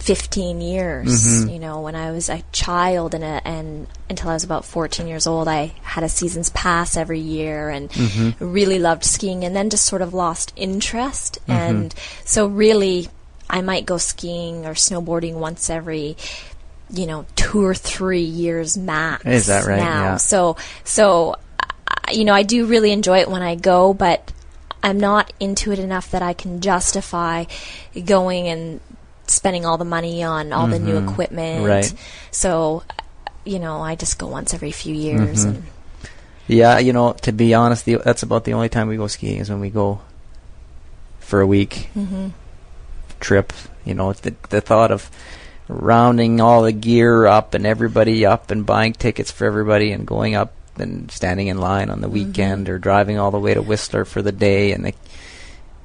15 0.00 0.60
years. 0.60 1.44
Mhm. 1.44 1.52
You 1.52 1.58
know, 1.60 1.80
when 1.80 1.94
I 1.94 2.10
was 2.10 2.28
a 2.28 2.42
child 2.50 3.14
and, 3.14 3.22
a, 3.22 3.40
and 3.46 3.86
until 4.10 4.30
I 4.30 4.34
was 4.34 4.42
about 4.42 4.64
14 4.64 5.06
years 5.06 5.28
old, 5.28 5.46
I 5.46 5.72
had 5.82 6.02
a 6.02 6.08
season's 6.08 6.50
pass 6.50 6.96
every 6.96 7.20
year 7.20 7.68
and 7.70 7.88
Mhm. 7.90 8.34
really 8.40 8.80
loved 8.80 9.04
skiing 9.04 9.44
and 9.44 9.54
then 9.54 9.70
just 9.70 9.84
sort 9.86 10.02
of 10.02 10.12
lost 10.12 10.52
interest. 10.56 11.38
Mhm. 11.46 11.54
And 11.54 11.94
so, 12.24 12.46
really, 12.46 13.08
I 13.48 13.60
might 13.60 13.86
go 13.86 13.96
skiing 13.98 14.66
or 14.66 14.74
snowboarding 14.74 15.34
once 15.34 15.70
every 15.70 16.16
you 16.92 17.06
know 17.06 17.24
two 17.36 17.64
or 17.64 17.74
three 17.74 18.22
years 18.22 18.76
max 18.76 19.24
Is 19.24 19.46
that 19.46 19.64
right? 19.66 19.78
now 19.78 20.02
Yeah. 20.02 20.16
so 20.16 20.56
so 20.84 21.34
uh, 21.60 22.12
you 22.12 22.24
know 22.24 22.34
i 22.34 22.42
do 22.42 22.66
really 22.66 22.92
enjoy 22.92 23.18
it 23.20 23.30
when 23.30 23.42
i 23.42 23.54
go 23.54 23.94
but 23.94 24.30
i'm 24.82 24.98
not 25.00 25.32
into 25.40 25.72
it 25.72 25.78
enough 25.78 26.10
that 26.10 26.22
i 26.22 26.32
can 26.34 26.60
justify 26.60 27.44
going 28.04 28.46
and 28.48 28.80
spending 29.26 29.64
all 29.64 29.78
the 29.78 29.84
money 29.86 30.22
on 30.22 30.52
all 30.52 30.66
the 30.68 30.78
new 30.78 30.94
Mhm. 30.96 31.08
equipment 31.10 31.64
Right. 31.66 31.94
so 32.30 32.82
you 33.44 33.58
know 33.58 33.80
i 33.80 33.94
just 33.94 34.18
go 34.18 34.26
once 34.26 34.52
every 34.52 34.72
few 34.72 34.94
years 34.94 35.44
Mhm. 35.44 35.48
and 35.48 35.62
Yeah, 36.48 36.78
you 36.80 36.92
know, 36.92 37.12
to 37.22 37.32
be 37.32 37.54
honest, 37.54 37.84
the, 37.86 37.96
that's 38.04 38.24
about 38.24 38.42
the 38.44 38.52
only 38.52 38.68
time 38.68 38.88
we 38.88 38.96
go 38.96 39.06
skiing 39.06 39.38
is 39.38 39.48
when 39.48 39.60
we 39.60 39.70
go 39.70 40.00
for 41.20 41.40
a 41.40 41.46
week 41.46 41.88
hmm 41.94 42.28
trip. 43.20 43.52
You 43.86 43.94
know, 43.94 44.12
the 44.12 44.34
the 44.50 44.60
thought 44.60 44.90
of 44.90 45.08
rounding 45.68 46.40
all 46.40 46.62
the 46.62 46.72
gear 46.72 47.26
up 47.26 47.54
and 47.54 47.66
everybody 47.66 48.26
up 48.26 48.50
and 48.50 48.66
buying 48.66 48.92
tickets 48.92 49.30
for 49.30 49.46
everybody 49.46 49.92
and 49.92 50.06
going 50.06 50.34
up 50.34 50.52
and 50.76 51.10
standing 51.10 51.46
in 51.48 51.58
line 51.58 51.90
on 51.90 52.00
the 52.00 52.08
weekend 52.08 52.68
or 52.68 52.78
driving 52.78 53.18
all 53.18 53.30
the 53.30 53.38
way 53.38 53.54
to 53.54 53.62
Whistler 53.62 54.04
for 54.04 54.22
the 54.22 54.32
day. 54.32 54.72
And 54.72 54.84
the 54.86 54.94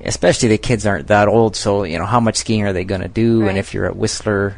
especially 0.04 0.50
the 0.50 0.58
kids 0.58 0.86
aren't 0.86 1.08
that 1.08 1.28
old 1.28 1.56
so 1.56 1.84
you 1.84 1.98
know 1.98 2.06
how 2.06 2.20
much 2.20 2.36
skiing 2.38 2.64
are 2.64 2.74
they 2.74 2.84
going 2.84 3.02
to 3.02 3.08
do 3.08 3.42
Right. 3.42 3.50
and 3.50 3.58
if 3.58 3.74
you're 3.74 3.86
at 3.88 3.96
Whistler 3.96 4.56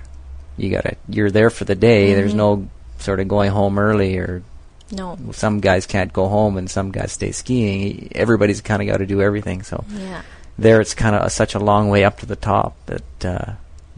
you 0.58 0.70
got 0.70 0.84
to 0.84 0.96
you're 1.08 1.32
there 1.32 1.50
for 1.50 1.64
the 1.64 1.76
day. 1.76 2.14
There's 2.14 2.34
Mhm. 2.34 2.38
no 2.38 2.68
sort 2.98 3.22
of 3.22 3.28
going 3.30 3.50
home 3.52 3.80
early 3.80 4.18
or 4.18 4.44
no. 4.92 5.18
some 5.32 5.62
guys 5.62 5.86
can't 5.86 6.12
go 6.12 6.28
home 6.28 6.58
and 6.58 6.70
some 6.70 6.92
guys 6.92 7.14
stay 7.14 7.32
skiing. 7.32 8.10
Everybody's 8.14 8.60
kind 8.62 8.82
of 8.82 8.88
got 8.90 8.98
to 8.98 9.06
do 9.06 9.22
everything. 9.22 9.64
So 9.64 9.86
yeah. 9.96 10.22
there 10.58 10.82
it's 10.82 10.94
kind 10.94 11.16
of 11.16 11.32
such 11.32 11.56
a 11.56 11.60
long 11.60 11.88
way 11.90 12.04
up 12.04 12.20
to 12.20 12.26
the 12.26 12.36
top 12.36 12.76
that 12.88 13.26
uh, 13.26 13.52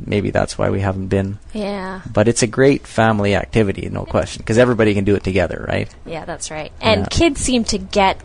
maybe 0.06 0.32
that's 0.32 0.58
why 0.58 0.70
we 0.70 0.80
haven't 0.82 1.08
been. 1.08 1.38
yeah 1.54 2.02
But 2.12 2.28
it's 2.28 2.42
a 2.44 2.48
great 2.48 2.86
family 2.88 3.36
activity, 3.36 3.90
no 3.92 4.06
question, 4.06 4.40
because 4.42 4.58
everybody 4.58 4.94
can 4.94 5.04
do 5.04 5.16
it 5.16 5.24
together, 5.24 5.66
right? 5.68 5.90
Yeah, 6.06 6.26
that's 6.26 6.52
right. 6.52 6.72
And 6.82 7.02
Yeah. 7.02 7.08
kids 7.10 7.42
seem 7.42 7.64
to 7.66 7.78
get 7.78 8.18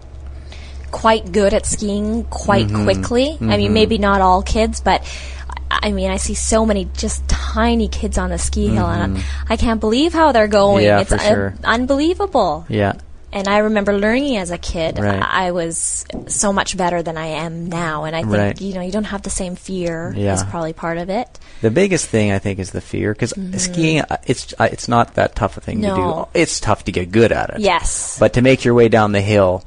quite 0.91 1.33
good 1.33 1.53
at 1.53 1.67
skiing 1.67 2.25
quite 2.25 2.69
Mhm. 2.69 2.85
quickly. 2.85 3.37
I 3.41 3.45
Mhm. 3.45 3.57
mean, 3.59 3.73
maybe 3.73 3.99
not 3.99 4.21
all 4.21 4.43
kids, 4.43 4.81
but 4.81 5.03
I 5.03 5.89
I 5.89 5.91
mean, 5.93 6.11
I 6.11 6.17
see 6.17 6.35
so 6.35 6.65
many 6.65 6.89
just 6.97 7.27
tiny 7.29 7.89
kids 7.89 8.19
on 8.19 8.31
the 8.31 8.39
ski 8.39 8.69
hill, 8.69 8.87
and 8.87 9.17
Mhm. 9.17 9.23
I 9.51 9.57
can't 9.57 9.81
believe 9.81 10.15
how 10.15 10.31
they're 10.33 10.47
going. 10.47 10.85
Yeah, 10.85 11.01
it's 11.01 11.11
for 11.11 11.19
sure. 11.19 11.55
unbelievable. 11.65 12.65
Yeah, 12.69 12.93
And 13.37 13.49
I 13.49 13.59
remember 13.59 13.93
learning 13.93 14.39
as 14.39 14.51
a 14.51 14.57
kid, 14.57 14.99
Right. 14.99 15.21
I 15.23 15.51
was 15.53 16.07
so 16.27 16.55
much 16.55 16.75
better 16.75 17.03
than 17.03 17.19
I 17.19 17.27
am 17.45 17.69
now. 17.69 18.05
And 18.05 18.17
I 18.17 18.23
think, 18.23 18.33
Right. 18.33 18.61
you 18.61 18.73
know, 18.75 18.81
you 18.81 18.91
don't 18.91 19.05
have 19.13 19.21
the 19.23 19.31
same 19.31 19.57
fear 19.57 20.15
Yeah. 20.17 20.33
is 20.33 20.43
probably 20.45 20.73
part 20.73 20.97
of 20.97 21.11
it. 21.11 21.29
the 21.61 21.71
biggest 21.71 22.07
thing 22.09 22.33
I 22.33 22.39
think 22.39 22.59
is 22.59 22.71
the 22.71 22.81
fear, 22.81 23.13
because 23.13 23.33
skiing, 23.57 24.01
uh, 24.01 24.17
it's 24.27 24.55
uh, 24.59 24.69
it's 24.73 24.89
not 24.89 25.15
that 25.15 25.35
tough 25.37 25.57
a 25.57 25.61
thing 25.61 25.83
to 25.83 25.89
Mm-hmm. 25.89 26.01
No. 26.01 26.29
do. 26.33 26.41
It's 26.41 26.61
tough 26.61 26.85
to 26.85 26.93
get 26.93 27.13
good 27.13 27.31
at 27.33 27.51
it. 27.51 27.61
Yes. 27.61 28.17
But 28.21 28.33
to 28.35 28.43
make 28.43 28.65
your 28.65 28.75
way 28.75 28.89
down 28.89 29.13
the 29.13 29.21
hill, 29.21 29.65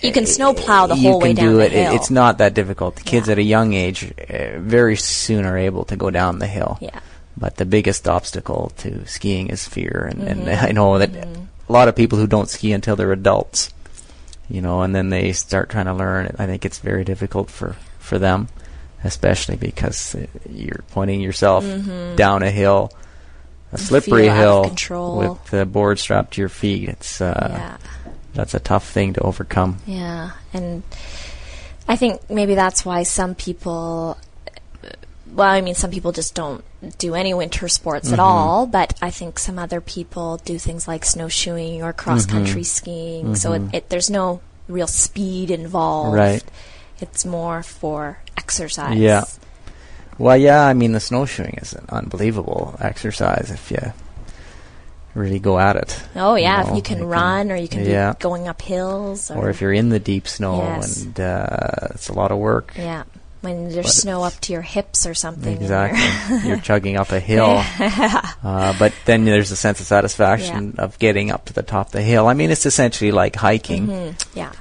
you 0.00 0.12
can 0.12 0.26
snowplow 0.26 0.86
the 0.86 0.96
whole 0.96 1.20
way 1.20 1.34
down 1.34 1.44
do 1.46 1.52
the 1.58 1.66
it. 1.66 1.72
It- 1.72 1.82
hill. 1.86 1.94
It's 1.96 2.10
not 2.10 2.38
that 2.38 2.54
difficult. 2.54 2.96
The 2.96 3.02
kids 3.02 3.26
Yeah. 3.26 3.32
at 3.32 3.38
a 3.38 3.42
young 3.42 3.74
age 3.74 4.12
uh, 4.30 4.58
very 4.58 4.96
soon 4.96 5.44
are 5.44 5.58
able 5.58 5.84
to 5.86 5.96
go 5.96 6.10
down 6.10 6.38
the 6.40 6.46
hill. 6.46 6.78
Yeah. 6.80 6.98
But 7.36 7.56
the 7.56 7.64
biggest 7.66 8.08
obstacle 8.08 8.72
to 8.78 9.06
skiing 9.06 9.48
is 9.50 9.66
fear, 9.66 10.08
and, 10.10 10.22
and 10.26 10.40
Mhm. 10.46 10.62
I 10.68 10.72
know 10.72 10.98
that 10.98 11.12
Mhm. 11.12 11.46
A 11.68 11.72
lot 11.72 11.88
of 11.88 11.96
people 11.96 12.18
who 12.18 12.26
don't 12.26 12.48
ski 12.48 12.72
until 12.72 12.96
they're 12.96 13.12
adults, 13.12 13.72
you 14.48 14.60
know, 14.62 14.82
and 14.82 14.94
then 14.94 15.10
they 15.10 15.32
start 15.32 15.68
trying 15.70 15.86
to 15.86 15.94
learn. 15.94 16.34
I 16.38 16.46
think 16.46 16.64
it's 16.64 16.78
very 16.78 17.04
difficult 17.04 17.50
for 17.50 17.76
for 17.98 18.18
them, 18.18 18.48
especially 19.04 19.56
because 19.56 20.16
you're 20.48 20.82
pointing 20.92 21.20
yourself 21.20 21.64
Mhm. 21.64 22.16
down 22.16 22.42
a 22.42 22.50
hill, 22.50 22.90
a 23.72 23.78
slippery 23.78 24.22
feel 24.24 24.32
out 24.32 24.66
of 24.72 24.78
hill 24.80 25.16
with 25.16 25.50
the 25.50 25.66
board 25.66 25.98
strapped 25.98 26.34
to 26.34 26.40
your 26.40 26.48
feet. 26.48 26.88
It's 26.88 27.20
uh, 27.20 27.48
yeah. 27.50 27.76
that's 28.34 28.54
a 28.54 28.60
tough 28.60 28.88
thing 28.88 29.12
to 29.14 29.20
overcome. 29.20 29.78
Yeah, 29.86 30.30
and 30.54 30.82
I 31.86 31.96
think 31.96 32.30
maybe 32.30 32.54
that's 32.54 32.84
why 32.84 33.02
some 33.02 33.34
people. 33.34 34.16
Well, 35.34 35.48
I 35.48 35.60
mean, 35.60 35.74
some 35.74 35.90
people 35.90 36.12
just 36.12 36.34
don't 36.34 36.64
do 36.98 37.14
any 37.14 37.34
winter 37.34 37.68
sports 37.68 38.12
at 38.12 38.18
Mhm. 38.18 38.22
all, 38.22 38.66
but 38.66 38.94
I 39.02 39.10
think 39.10 39.38
some 39.38 39.58
other 39.58 39.80
people 39.80 40.38
do 40.44 40.58
things 40.58 40.88
like 40.88 41.04
snowshoeing 41.04 41.82
or 41.82 41.92
cross 41.92 42.26
country 42.26 42.64
skiing. 42.64 43.34
So 43.36 43.52
it, 43.52 43.62
Mhm. 43.62 43.74
it, 43.74 43.88
there's 43.90 44.10
no 44.10 44.40
real 44.68 44.86
speed 44.86 45.50
involved. 45.50 46.16
Right. 46.16 46.42
It's 47.00 47.24
more 47.24 47.62
for 47.62 48.18
exercise. 48.36 48.96
Yeah. 48.96 49.24
Well, 50.18 50.36
yeah, 50.36 50.66
I 50.66 50.72
mean 50.74 50.92
the 50.92 51.00
snowshoeing 51.00 51.58
is 51.62 51.72
an 51.72 51.84
unbelievable 51.90 52.74
exercise 52.80 53.50
if 53.52 53.70
you 53.70 53.92
really 55.14 55.38
go 55.38 55.58
at 55.58 55.76
it. 55.76 56.00
Oh 56.16 56.34
yeah, 56.34 56.62
know, 56.62 56.70
if 56.70 56.76
you 56.76 56.82
can 56.82 56.98
you 56.98 57.04
can- 57.04 57.08
run 57.08 57.52
or 57.52 57.56
you 57.56 57.68
can 57.68 57.84
yeah. 57.84 58.12
be 58.12 58.18
going 58.18 58.48
up 58.48 58.60
hills 58.62 59.30
or, 59.30 59.36
Or 59.46 59.50
if 59.50 59.60
you're 59.60 59.72
in 59.72 59.90
the 59.90 59.98
deep 60.00 60.26
snow 60.26 60.58
Yes. 60.62 61.02
and 61.02 61.20
uh, 61.20 61.46
it's 61.90 62.08
a 62.08 62.12
lot 62.12 62.30
of 62.32 62.38
work. 62.38 62.72
yeah, 62.76 63.04
when 63.40 63.70
there's 63.70 63.86
But 63.86 63.92
snow 63.92 64.22
up 64.24 64.34
to 64.42 64.52
your 64.52 64.62
hips 64.62 65.06
or 65.06 65.14
something. 65.14 65.56
Exactly. 65.60 66.48
you're- 66.48 66.60
chugging 66.62 66.96
up 66.96 67.12
a 67.12 67.20
hill. 67.20 67.62
Uh, 68.42 68.72
but 68.78 68.92
then 69.04 69.24
there's 69.24 69.50
a 69.50 69.56
sense 69.56 69.80
of 69.80 69.86
satisfaction 69.86 70.74
of 70.78 70.98
getting 70.98 71.30
up 71.30 71.44
to 71.46 71.52
the 71.52 71.62
top 71.62 71.86
of 71.86 71.92
the 71.92 72.02
hill. 72.02 72.26
I 72.28 72.34
mean, 72.34 72.50
it's 72.50 72.66
essentially 72.66 73.10
like 73.10 73.34
hiking, 73.36 73.86
Mhm, 73.88 74.26
Yeah. 74.34 74.52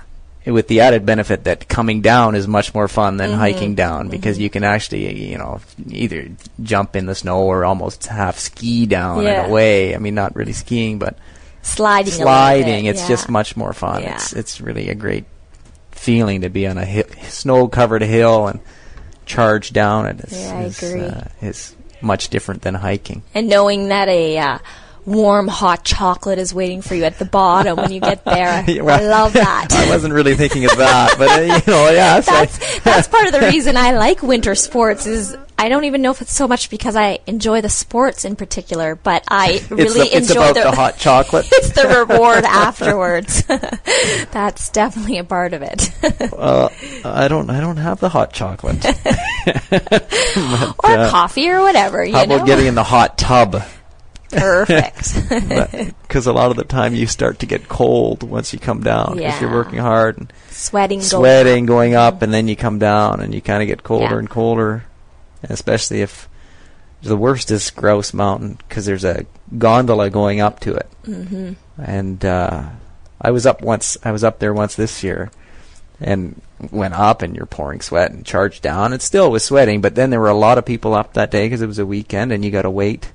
with 0.45 0.67
the 0.67 0.81
added 0.81 1.05
benefit 1.05 1.43
that 1.45 1.67
coming 1.67 2.01
down 2.01 2.33
is 2.35 2.47
much 2.47 2.73
more 2.73 2.87
fun 2.87 3.17
than 3.17 3.31
Mhm, 3.31 3.37
hiking 3.37 3.75
down 3.75 4.09
because 4.09 4.37
mhm. 4.37 4.41
you 4.41 4.49
can 4.49 4.63
actually, 4.63 5.29
you 5.31 5.37
know, 5.37 5.59
either 5.89 6.27
jump 6.63 6.95
in 6.95 7.05
the 7.05 7.15
snow 7.15 7.39
or 7.41 7.65
almost 7.65 8.07
half 8.07 8.39
ski 8.39 8.85
down 8.85 9.23
Yeah. 9.23 9.43
in 9.45 9.49
a 9.49 9.53
way. 9.53 9.95
I 9.95 9.99
mean, 9.99 10.15
not 10.15 10.35
really 10.35 10.53
skiing, 10.53 10.97
but 10.99 11.17
sliding. 11.61 12.13
sliding. 12.13 12.85
It's 12.85 13.01
yeah. 13.03 13.07
just 13.09 13.29
much 13.29 13.55
more 13.55 13.73
fun. 13.73 14.01
Yeah. 14.03 14.15
It's 14.15 14.33
it's 14.33 14.59
really 14.61 14.89
a 14.89 14.95
great 14.95 15.25
feeling 15.97 16.41
to 16.41 16.49
be 16.49 16.67
on 16.67 16.77
a 16.77 16.85
hi- 16.85 17.03
snow-covered 17.27 18.01
hill 18.01 18.47
and 18.47 18.59
charge 19.25 19.73
down 19.73 20.05
it. 20.05 20.19
Is, 20.21 20.33
Yeah, 20.33 20.61
is. 20.61 20.83
Uh, 20.83 21.27
is 21.41 21.75
much 22.01 22.29
different 22.29 22.61
than 22.61 22.75
hiking. 22.75 23.23
and 23.33 23.49
knowing 23.49 23.89
that 23.89 24.07
a 24.07 24.37
uh, 24.37 24.57
warm 25.07 25.47
hot 25.47 25.85
chocolate 25.85 26.37
is 26.37 26.53
waiting 26.53 26.81
for 26.81 26.93
you 26.93 27.05
at 27.05 27.17
the 27.17 27.25
bottom 27.25 27.77
when 27.77 27.91
you 27.91 28.01
get 28.01 28.23
there. 28.25 28.65
Well, 28.87 28.99
I 28.99 29.07
love 29.07 29.33
that. 29.33 29.67
I 29.71 29.89
wasn't 29.89 30.13
really 30.13 30.35
thinking 30.35 30.65
of 30.65 30.77
that, 30.77 31.15
but 31.17 31.29
uh, 31.29 31.41
you 31.41 31.71
know, 31.71 31.89
yeah. 31.89 32.19
so- 32.19 32.31
that's 32.31 32.79
that's 32.81 33.07
part 33.07 33.25
of 33.27 33.31
the 33.33 33.41
reason 33.41 33.75
I 33.75 33.93
like 33.97 34.21
winter 34.21 34.55
sports 34.55 35.07
is 35.07 35.35
I 35.57 35.69
don't 35.69 35.85
even 35.85 36.01
know 36.01 36.11
if 36.11 36.21
it's 36.21 36.33
so 36.33 36.47
much 36.47 36.69
because 36.69 36.95
I 36.95 37.19
enjoy 37.25 37.61
the 37.61 37.69
sports 37.69 38.23
in 38.25 38.35
particular, 38.35 38.95
but 38.95 39.23
I 39.29 39.63
really 39.69 39.83
it's, 39.83 39.93
the, 39.95 40.17
it's 40.17 40.29
enjoy 40.29 40.41
about 40.51 40.55
the, 40.55 40.69
the 40.69 40.75
hot 40.75 40.97
chocolate. 40.97 41.47
it's 41.51 41.71
the 41.71 41.87
reward 41.87 42.43
afterwards. 42.43 43.43
That's 44.31 44.69
definitely 44.69 45.17
a 45.17 45.23
part 45.23 45.53
of 45.53 45.61
it. 45.63 45.91
uh, 46.33 46.69
I 47.03 47.27
don't. 47.27 47.49
I 47.49 47.59
don't 47.59 47.77
have 47.77 47.99
the 47.99 48.09
hot 48.09 48.33
chocolate. 48.33 48.81
But, 48.81 50.75
or 50.83 50.91
uh, 50.91 51.09
coffee 51.09 51.49
or 51.49 51.61
whatever, 51.61 52.03
you 52.05 52.13
How 52.13 52.25
know. 52.25 52.35
about 52.35 52.47
getting 52.47 52.67
in 52.67 52.75
the 52.75 52.83
hot 52.83 53.17
tub? 53.17 53.63
Perfect. 54.31 55.29
Because 56.01 56.27
a 56.27 56.33
lot 56.33 56.51
of 56.51 56.57
the 56.57 56.63
time 56.63 56.93
you 56.95 57.07
start 57.07 57.39
to 57.39 57.45
get 57.45 57.67
cold 57.69 58.23
once 58.23 58.53
you 58.53 58.59
come 58.59 58.81
down 58.81 59.15
because 59.17 59.39
you're 59.41 59.51
working 59.51 59.79
hard 59.79 60.17
and 60.17 60.33
Sweating, 60.49 60.99
going 60.99 61.07
sweating, 61.09 61.63
up. 61.63 61.67
going 61.67 61.95
up, 61.95 62.21
and 62.21 62.33
then 62.33 62.47
you 62.47 62.55
come 62.55 62.79
down 62.79 63.21
and 63.21 63.33
you 63.33 63.41
kind 63.41 63.61
of 63.61 63.67
get 63.67 63.83
colder 63.83 64.05
Yeah. 64.15 64.19
and 64.19 64.29
colder. 64.29 64.85
And 65.43 65.51
especially 65.51 66.01
if 66.01 66.27
the 67.03 67.15
worst 67.17 67.51
is 67.51 67.69
Grouse 67.69 68.13
Mountain 68.13 68.57
because 68.67 68.85
there's 68.85 69.05
a 69.05 69.25
gondola 69.57 70.09
going 70.09 70.41
up 70.41 70.59
to 70.61 70.73
it. 70.75 70.89
Mm-hmm. 71.05 71.53
And 71.81 72.25
uh, 72.25 72.69
I 73.21 73.31
was 73.31 73.45
up 73.45 73.61
once. 73.61 73.97
I 74.03 74.11
was 74.11 74.23
up 74.23 74.39
there 74.39 74.53
once 74.53 74.75
this 74.75 75.03
year, 75.03 75.29
and 76.01 76.41
went 76.71 76.95
up, 76.95 77.21
and 77.21 77.35
you're 77.35 77.45
pouring 77.45 77.81
sweat 77.81 78.11
and 78.11 78.25
charged 78.25 78.63
down. 78.63 78.93
It 78.93 79.03
still 79.03 79.29
was 79.31 79.43
sweating, 79.43 79.79
but 79.79 79.93
then 79.95 80.09
there 80.09 80.19
were 80.19 80.27
a 80.27 80.33
lot 80.33 80.57
of 80.57 80.65
people 80.65 80.95
up 80.95 81.13
that 81.13 81.29
day 81.31 81.45
because 81.45 81.61
it 81.61 81.67
was 81.67 81.79
a 81.79 81.85
weekend, 81.85 82.31
and 82.31 82.43
you 82.43 82.49
got 82.51 82.63
to 82.63 82.69
wait 82.71 83.11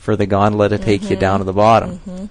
for 0.00 0.16
the 0.16 0.26
gondola 0.26 0.70
to 0.70 0.78
take 0.78 1.08
you 1.08 1.14
down 1.14 1.38
to 1.38 1.44
the 1.44 1.52
mm-hmm. 1.52 1.58
bottom. 1.58 1.90
Mm-hmm. 1.98 2.26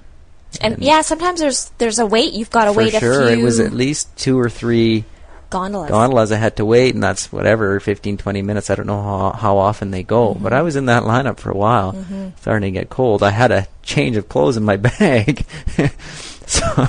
And, 0.61 0.73
And- 0.73 0.83
yeah, 0.83 1.01
sometimes 1.01 1.39
there's 1.39 1.71
there's 1.77 1.99
a 1.99 2.05
wait. 2.05 2.33
You've 2.33 2.49
got 2.49 2.65
to 2.65 2.73
wait 2.73 2.93
sure, 2.93 3.23
a 3.23 3.27
few 3.27 3.39
it 3.39 3.43
was 3.43 3.59
at 3.59 3.71
least 3.71 4.15
two 4.17 4.37
or 4.37 4.49
three 4.49 5.05
gondolas. 5.51 5.89
gondolas 5.89 6.31
I 6.31 6.37
had 6.37 6.57
to 6.57 6.65
wait, 6.65 6.95
and 6.95 7.03
that's 7.03 7.31
whatever, 7.31 7.79
15, 7.79 8.17
20 8.17 8.41
minutes. 8.41 8.69
I 8.69 8.75
don't 8.75 8.87
know 8.87 9.01
how, 9.01 9.31
how 9.31 9.57
often 9.57 9.91
they 9.91 10.03
go, 10.03 10.33
but 10.33 10.49
mm-hmm. 10.49 10.53
I 10.53 10.61
was 10.63 10.75
in 10.75 10.87
that 10.87 11.03
lineup 11.03 11.37
for 11.37 11.51
a 11.51 11.57
while, 11.57 11.93
mm-hmm. 11.93 12.29
starting 12.41 12.73
to 12.73 12.79
get 12.79 12.89
cold. 12.89 13.21
I 13.21 13.29
had 13.29 13.51
a 13.51 13.67
change 13.83 14.17
of 14.17 14.27
clothes 14.27 14.57
in 14.57 14.63
my 14.63 14.77
bag, 14.99 15.45
so, 16.47 16.87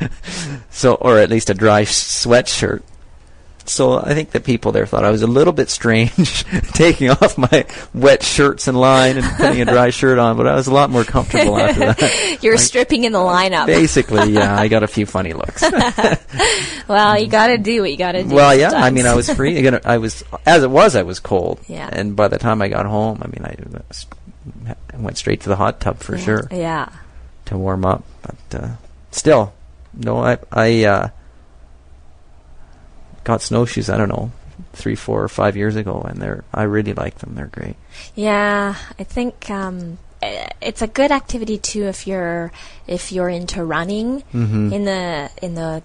so, 0.70 0.94
or 0.94 1.18
at 1.18 1.30
least 1.30 1.50
a 1.50 1.54
dry 1.54 1.82
sweatshirt. 1.82 2.82
So 3.68 3.98
I 3.98 4.14
think 4.14 4.30
the 4.30 4.40
people 4.40 4.72
there 4.72 4.86
thought 4.86 5.04
I 5.04 5.10
was 5.10 5.20
a 5.22 5.26
little 5.26 5.52
bit 5.52 5.68
strange, 5.70 6.44
taking 6.72 7.10
off 7.10 7.36
my 7.36 7.66
wet 7.92 8.22
shirts 8.22 8.66
in 8.66 8.74
line 8.74 9.18
and 9.18 9.26
putting 9.36 9.60
a 9.60 9.66
dry 9.66 9.90
shirt 9.98 10.18
on, 10.18 10.36
but 10.38 10.46
I 10.46 10.54
was 10.54 10.66
a 10.68 10.72
lot 10.72 10.88
more 10.90 11.04
comfortable 11.04 11.58
after 11.58 11.80
that. 11.80 12.38
You're 12.42 12.56
stripping 12.56 13.04
in 13.04 13.12
the 13.12 13.18
lineup. 13.18 13.66
Basically, 13.66 14.32
yeah, 14.32 14.58
I 14.58 14.68
got 14.68 14.82
a 14.82 14.88
few 14.88 15.04
funny 15.06 15.34
looks. 15.34 15.62
Well, 16.88 17.18
you 17.18 17.28
got 17.28 17.48
to 17.48 17.58
do 17.58 17.82
what 17.82 17.90
you 17.90 17.98
got 17.98 18.12
to 18.12 18.22
do. 18.24 18.34
Well, 18.34 18.54
yeah. 18.58 18.70
I 18.72 18.90
mean, 18.90 19.04
I 19.06 19.14
was 19.14 19.28
free. 19.30 19.68
I 19.68 19.98
was 19.98 20.24
as 20.46 20.62
it 20.62 20.70
was. 20.70 20.96
I 20.96 21.02
was 21.02 21.20
cold. 21.20 21.60
Yeah. 21.68 21.88
And 21.92 22.16
by 22.16 22.28
the 22.28 22.38
time 22.38 22.62
I 22.62 22.68
got 22.68 22.86
home, 22.86 23.20
I 23.22 23.26
mean, 23.26 23.44
I 23.44 24.74
I 24.92 24.96
went 24.96 25.18
straight 25.18 25.42
to 25.42 25.50
the 25.50 25.56
hot 25.56 25.80
tub 25.80 25.98
for 25.98 26.16
Yeah. 26.16 26.24
sure 26.24 26.48
Yeah. 26.50 26.88
to 27.46 27.58
warm 27.58 27.84
up. 27.84 28.04
But 28.22 28.62
uh, 28.62 28.68
still, 29.10 29.52
no. 29.94 30.18
I 30.24 30.38
I 30.50 30.84
uh, 30.84 31.08
got 33.28 33.42
snowshoes. 33.42 33.88
I 33.88 33.96
don't 33.96 34.08
know, 34.08 34.32
three, 34.72 34.96
four, 34.96 35.22
or 35.22 35.28
five 35.28 35.56
years 35.56 35.76
ago, 35.76 36.00
and 36.08 36.20
they're 36.20 36.42
I 36.52 36.64
really 36.64 36.94
like 36.94 37.18
them. 37.18 37.34
They're 37.36 37.46
great. 37.46 37.76
Yeah, 38.16 38.74
I 38.98 39.04
think 39.04 39.48
um, 39.50 39.98
it's 40.60 40.82
a 40.82 40.86
good 40.88 41.12
activity 41.12 41.58
too 41.58 41.84
if 41.84 42.06
you're 42.08 42.50
if 42.88 43.12
you're 43.12 43.28
into 43.28 43.62
running 43.62 44.22
Mhm. 44.34 44.72
in 44.72 44.84
the 44.84 45.30
in 45.40 45.54
the 45.54 45.82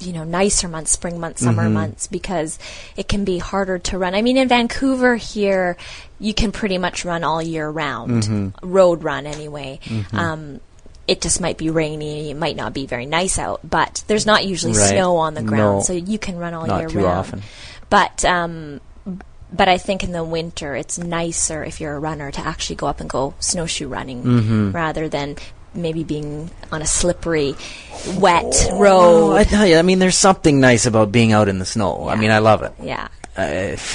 you 0.00 0.12
know 0.12 0.24
nicer 0.24 0.68
months, 0.68 0.92
spring 0.92 1.18
months, 1.20 1.42
summer 1.42 1.64
Mhm. 1.68 1.72
months, 1.72 2.06
because 2.06 2.58
it 2.96 3.06
can 3.08 3.24
be 3.24 3.38
harder 3.38 3.78
to 3.78 3.98
run. 3.98 4.14
I 4.14 4.22
mean, 4.22 4.36
in 4.36 4.48
Vancouver 4.48 5.16
here, 5.16 5.76
you 6.20 6.32
can 6.34 6.52
pretty 6.52 6.78
much 6.78 7.04
run 7.04 7.22
all 7.24 7.42
year 7.42 7.68
round, 7.68 8.22
Mhm. 8.22 8.52
road 8.62 9.02
run 9.02 9.26
anyway. 9.26 9.80
Mm-hmm. 9.84 10.16
Um, 10.18 10.60
it 11.08 11.20
just 11.22 11.40
might 11.40 11.56
be 11.58 11.70
rainy. 11.70 12.30
It 12.30 12.36
might 12.36 12.54
not 12.54 12.72
be 12.74 12.86
very 12.86 13.06
nice 13.06 13.38
out, 13.38 13.60
but 13.68 14.04
there's 14.06 14.26
not 14.26 14.44
usually 14.46 14.74
Right. 14.74 14.90
snow 14.90 15.16
on 15.16 15.34
the 15.34 15.42
ground, 15.42 15.78
No. 15.78 15.82
so 15.82 15.92
you 15.94 16.18
can 16.18 16.36
run 16.38 16.52
all 16.54 16.66
Not 16.66 16.80
year 16.80 16.88
too 16.90 16.98
round. 16.98 17.18
often. 17.18 17.42
But 17.90 18.24
um, 18.24 18.80
but 19.50 19.66
I 19.68 19.78
think 19.78 20.04
in 20.04 20.12
the 20.12 20.22
winter 20.22 20.76
it's 20.76 20.98
nicer 20.98 21.64
if 21.64 21.80
you're 21.80 21.96
a 21.96 21.98
runner 21.98 22.30
to 22.30 22.40
actually 22.46 22.76
go 22.76 22.86
up 22.86 23.00
and 23.00 23.08
go 23.08 23.32
snowshoe 23.40 23.88
running 23.88 24.22
Mhm. 24.22 24.74
rather 24.74 25.08
than 25.08 25.36
maybe 25.74 26.04
being 26.04 26.50
on 26.70 26.82
a 26.82 26.86
slippery, 26.86 27.54
wet 28.18 28.68
Oh, 28.70 28.78
road. 28.78 29.36
I 29.36 29.44
tell 29.44 29.66
you, 29.66 29.78
I 29.78 29.82
mean, 29.82 29.98
there's 30.00 30.16
something 30.18 30.60
nice 30.60 30.84
about 30.86 31.10
being 31.12 31.32
out 31.32 31.48
in 31.48 31.58
the 31.58 31.64
snow. 31.64 32.08
I 32.08 32.16
mean, 32.16 32.30
I 32.30 32.38
love 32.40 32.62
it. 32.62 32.72
yeah, 32.82 33.08
uh, 33.38 33.42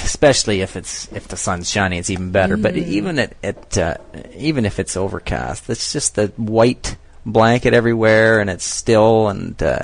especially 0.04 0.60
if 0.60 0.74
it's 0.76 1.06
if 1.12 1.28
the 1.28 1.36
sun's 1.36 1.70
shining, 1.70 1.98
it's 2.00 2.10
even 2.10 2.30
better. 2.32 2.56
But 2.56 2.74
Mm-hmm. 2.74 2.92
even 2.92 3.18
at, 3.20 3.32
at 3.44 3.78
uh, 3.78 3.94
even 4.36 4.66
if 4.66 4.78
it's 4.80 4.96
overcast, 4.96 5.70
it's 5.70 5.92
just 5.92 6.16
the 6.16 6.32
white 6.36 6.96
blanket 7.26 7.74
everywhere, 7.74 8.40
and 8.40 8.48
it's 8.50 8.64
still. 8.64 9.28
And 9.28 9.60
uh, 9.62 9.80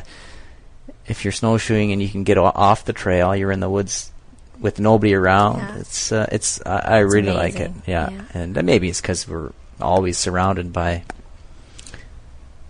if 1.06 1.24
you're 1.24 1.32
snowshoeing 1.32 1.92
and 1.92 2.00
you 2.02 2.08
can 2.08 2.24
get 2.24 2.38
off 2.38 2.84
the 2.84 2.92
trail, 2.92 3.34
you're 3.34 3.52
in 3.52 3.60
the 3.60 3.70
woods 3.70 4.12
with 4.60 4.78
nobody 4.80 5.14
around. 5.14 5.58
Yeah. 5.58 5.78
It's 5.78 6.12
uh, 6.12 6.26
it's 6.32 6.60
I, 6.66 6.78
I 6.78 7.04
It's 7.04 7.12
really 7.14 7.32
like 7.32 7.56
it. 7.60 7.70
Yeah, 7.86 8.10
Yeah. 8.10 8.22
and 8.34 8.58
uh, 8.58 8.62
maybe 8.62 8.88
it's 8.88 9.00
because 9.00 9.26
we're 9.26 9.52
always 9.80 10.18
surrounded 10.18 10.72
by 10.72 11.02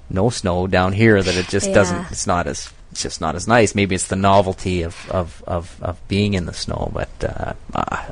no 0.09 0.31
snow 0.31 0.67
down 0.67 0.93
here 0.93 1.23
that 1.23 1.37
it 1.37 1.49
just 1.49 1.69
Yeah. 1.69 1.75
doesn't. 1.75 2.11
It's 2.13 2.27
not 2.27 2.47
as 2.47 2.73
it's 2.93 3.03
just 3.03 3.21
not 3.21 3.35
as 3.37 3.47
nice. 3.47 3.75
Maybe 3.75 3.95
it's 3.95 4.09
the 4.09 4.17
novelty 4.17 4.83
of 4.83 5.09
of 5.11 5.43
of, 5.47 5.77
of 5.83 5.99
being 6.09 6.35
in 6.35 6.47
the 6.47 6.53
snow, 6.55 6.91
but 6.93 7.09
uh, 7.23 7.53
uh, 7.75 8.07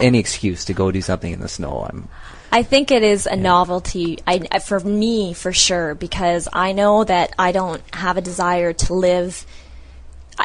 any 0.00 0.18
excuse 0.18 0.64
to 0.66 0.72
go 0.74 0.90
do 0.90 1.00
something 1.02 1.32
in 1.32 1.40
the 1.40 1.48
snow, 1.48 1.86
I'm 1.88 2.08
I 2.50 2.62
think 2.62 2.90
it 2.90 3.02
is 3.02 3.26
a 3.26 3.36
novelty. 3.36 4.18
I, 4.26 4.58
for 4.60 4.80
me, 4.80 5.34
for 5.34 5.52
sure, 5.52 5.94
because 5.94 6.48
I 6.52 6.72
know 6.72 7.04
that 7.04 7.34
I 7.38 7.52
don't 7.52 7.82
have 7.94 8.16
a 8.16 8.22
desire 8.22 8.72
to 8.72 8.94
live 8.94 9.46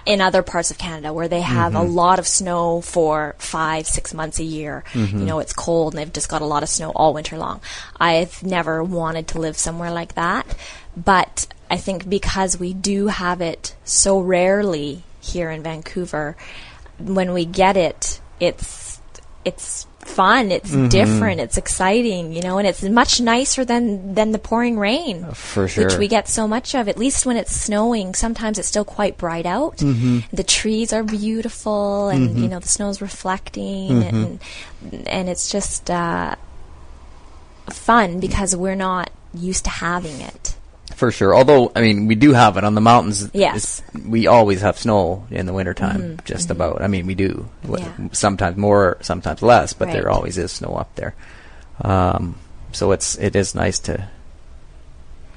in 0.06 0.22
other 0.22 0.42
parts 0.42 0.72
of 0.72 0.78
Canada 0.78 1.13
where 1.13 1.28
they 1.28 1.42
have 1.42 1.76
a 1.76 1.80
mm-hmm. 1.80 1.94
lot 1.94 2.20
of 2.20 2.28
snow 2.28 2.82
for 2.82 3.36
five, 3.38 3.86
six 3.88 4.13
months 4.13 4.39
a 4.39 4.44
year. 4.44 4.84
Mm-hmm. 4.94 5.20
You 5.20 5.26
know, 5.26 5.39
it's 5.39 5.54
cold 5.54 5.94
and 5.94 6.00
they've 6.00 6.13
just 6.13 6.30
got 6.30 6.42
a 6.42 6.46
lot 6.46 6.63
of 6.63 6.70
snow 6.70 6.92
all 6.96 7.13
winter 7.13 7.38
long. 7.38 7.62
I've 8.00 8.44
never 8.44 8.84
wanted 8.84 9.28
to 9.30 9.39
live 9.39 9.56
somewhere 9.58 9.92
like 9.92 10.16
that, 10.16 10.48
but 10.98 11.48
I 11.70 11.78
think 11.78 12.10
because 12.10 12.60
we 12.60 12.74
do 12.74 13.08
have 13.08 13.39
it 13.42 13.76
so 13.84 14.20
rarely 14.20 15.04
here 15.22 15.50
in 15.50 15.63
Vancouver, 15.63 16.36
when 17.00 17.34
we 17.34 17.46
get 17.46 17.78
it, 17.78 18.20
it's 18.39 19.00
it's 19.46 19.88
fun, 20.06 20.52
it's 20.52 20.72
different, 20.89 21.39
it's 21.42 21.58
exciting, 21.58 22.34
you 22.34 22.42
know, 22.42 22.58
and 22.58 22.68
it's 22.68 22.84
much 22.84 23.20
nicer 23.22 23.66
than 23.66 24.13
than 24.16 24.32
the 24.32 24.39
pouring 24.39 24.78
rain 24.78 25.26
for 25.34 25.68
which 25.68 25.98
we 25.98 26.08
get 26.08 26.28
so 26.28 26.48
much 26.48 26.76
of. 26.76 26.88
At 26.88 26.98
least 26.98 27.26
when 27.26 27.38
it's 27.38 27.56
snowing, 27.56 28.13
sometimes 28.13 28.60
it's 28.60 28.68
still 28.68 28.86
quite 28.86 29.18
bright 29.18 29.46
out. 29.46 29.78
Mm-hmm. 29.78 30.36
The 30.36 30.44
trees 30.44 30.94
are 30.94 31.04
beautiful, 31.04 32.10
and 32.10 32.38
you 32.39 32.48
know 32.48 32.60
the 32.60 32.68
snow's 32.68 33.02
reflecting, 33.02 33.89
Mm-hmm. 34.04 34.16
and 34.92 35.08
and 35.08 35.30
it's 35.30 35.50
just 35.50 35.89
uh, 35.89 36.36
fun 37.70 38.20
because 38.20 38.56
we're 38.56 38.76
not 38.76 39.10
used 39.34 39.63
to 39.66 39.70
having 39.70 40.20
it. 40.22 40.56
For 40.94 41.12
sure. 41.12 41.36
Although 41.36 41.72
I 41.76 41.82
mean, 41.82 42.08
we 42.08 42.16
do 42.16 42.34
have 42.34 42.58
it 42.58 42.64
on 42.64 42.76
the 42.76 42.82
mountains. 42.82 43.30
Yes. 43.34 43.82
we 44.08 44.28
always 44.28 44.62
have 44.62 44.78
snow 44.78 45.26
in 45.30 45.46
the 45.46 45.54
wintertime, 45.54 46.18
just 46.26 46.50
about. 46.50 46.82
I 46.82 46.88
mean, 46.88 47.06
we 47.08 47.16
do. 47.16 47.50
Yeah. 47.70 47.92
Sometimes 48.12 48.58
more, 48.58 48.98
sometimes 49.02 49.42
less, 49.42 49.74
but 49.74 49.90
there 49.92 50.10
always 50.10 50.38
is 50.38 50.52
snow 50.52 50.76
up 50.76 50.94
there. 50.96 51.14
Um, 51.82 52.36
so 52.72 52.92
it's 52.92 53.18
it 53.18 53.36
is 53.36 53.54
nice 53.56 53.80
to 53.80 54.08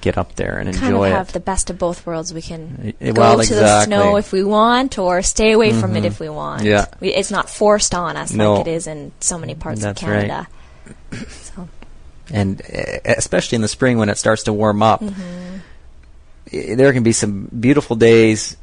get 0.03 0.19
up 0.19 0.35
there 0.37 0.59
and 0.59 0.73
kind 0.73 0.85
enjoy 0.87 1.07
of 1.09 1.12
have 1.16 1.29
it. 1.31 1.33
the 1.33 1.40
best 1.40 1.69
of 1.71 1.79
both 1.79 2.07
worlds. 2.07 2.33
We 2.33 2.42
can 2.42 2.95
Y- 3.01 3.12
go 3.12 3.21
well, 3.21 3.42
to 3.42 3.55
the 3.55 3.85
snow 3.85 4.16
if 4.16 4.31
we 4.33 4.45
want, 4.45 4.99
or 4.99 5.23
stay 5.23 5.53
away 5.53 5.73
from 5.73 5.97
it 5.97 6.05
if 6.05 6.21
we 6.21 6.29
want. 6.29 6.62
Yeah. 6.62 6.87
we, 7.01 7.12
it's 7.12 7.31
not 7.31 7.51
forced 7.51 7.95
on 7.95 8.16
us 8.16 8.31
No. 8.33 8.55
like 8.55 8.66
it 8.69 8.71
is 8.71 8.87
in 8.87 9.12
so 9.21 9.38
many 9.38 9.55
parts 9.55 9.81
That's 9.81 10.03
of 10.03 10.09
right. 10.09 10.29
Canada. 10.29 10.49
So 11.31 11.45
and 12.32 12.60
uh, 12.62 12.98
especially 13.04 13.56
in 13.56 13.62
the 13.62 13.68
spring 13.68 13.98
when 13.98 14.08
it 14.08 14.18
starts 14.18 14.44
to 14.44 14.52
warm 14.52 14.82
up, 14.82 15.00
Mm-hmm. 15.00 16.76
there 16.76 16.92
can 16.92 17.02
be 17.02 17.12
some 17.12 17.48
beautiful 17.58 17.96
days 17.96 18.56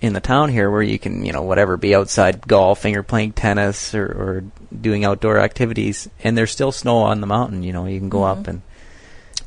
in 0.00 0.12
the 0.12 0.20
town 0.20 0.48
here 0.50 0.70
where 0.70 0.82
you 0.82 0.98
can, 0.98 1.24
you 1.24 1.32
know, 1.32 1.42
whatever, 1.42 1.76
be 1.76 1.94
outside 1.94 2.46
golfing 2.46 2.94
or 2.96 3.02
playing 3.02 3.32
tennis 3.32 3.94
or, 3.94 4.04
or 4.06 4.44
doing 4.80 5.04
outdoor 5.04 5.38
activities, 5.38 6.08
and 6.22 6.38
there's 6.38 6.52
still 6.52 6.70
snow 6.70 6.98
on 6.98 7.20
the 7.20 7.26
mountain. 7.26 7.62
You 7.64 7.72
know, 7.72 7.86
you 7.86 7.98
can 7.98 8.08
go 8.08 8.22
up 8.22 8.46
and 8.46 8.62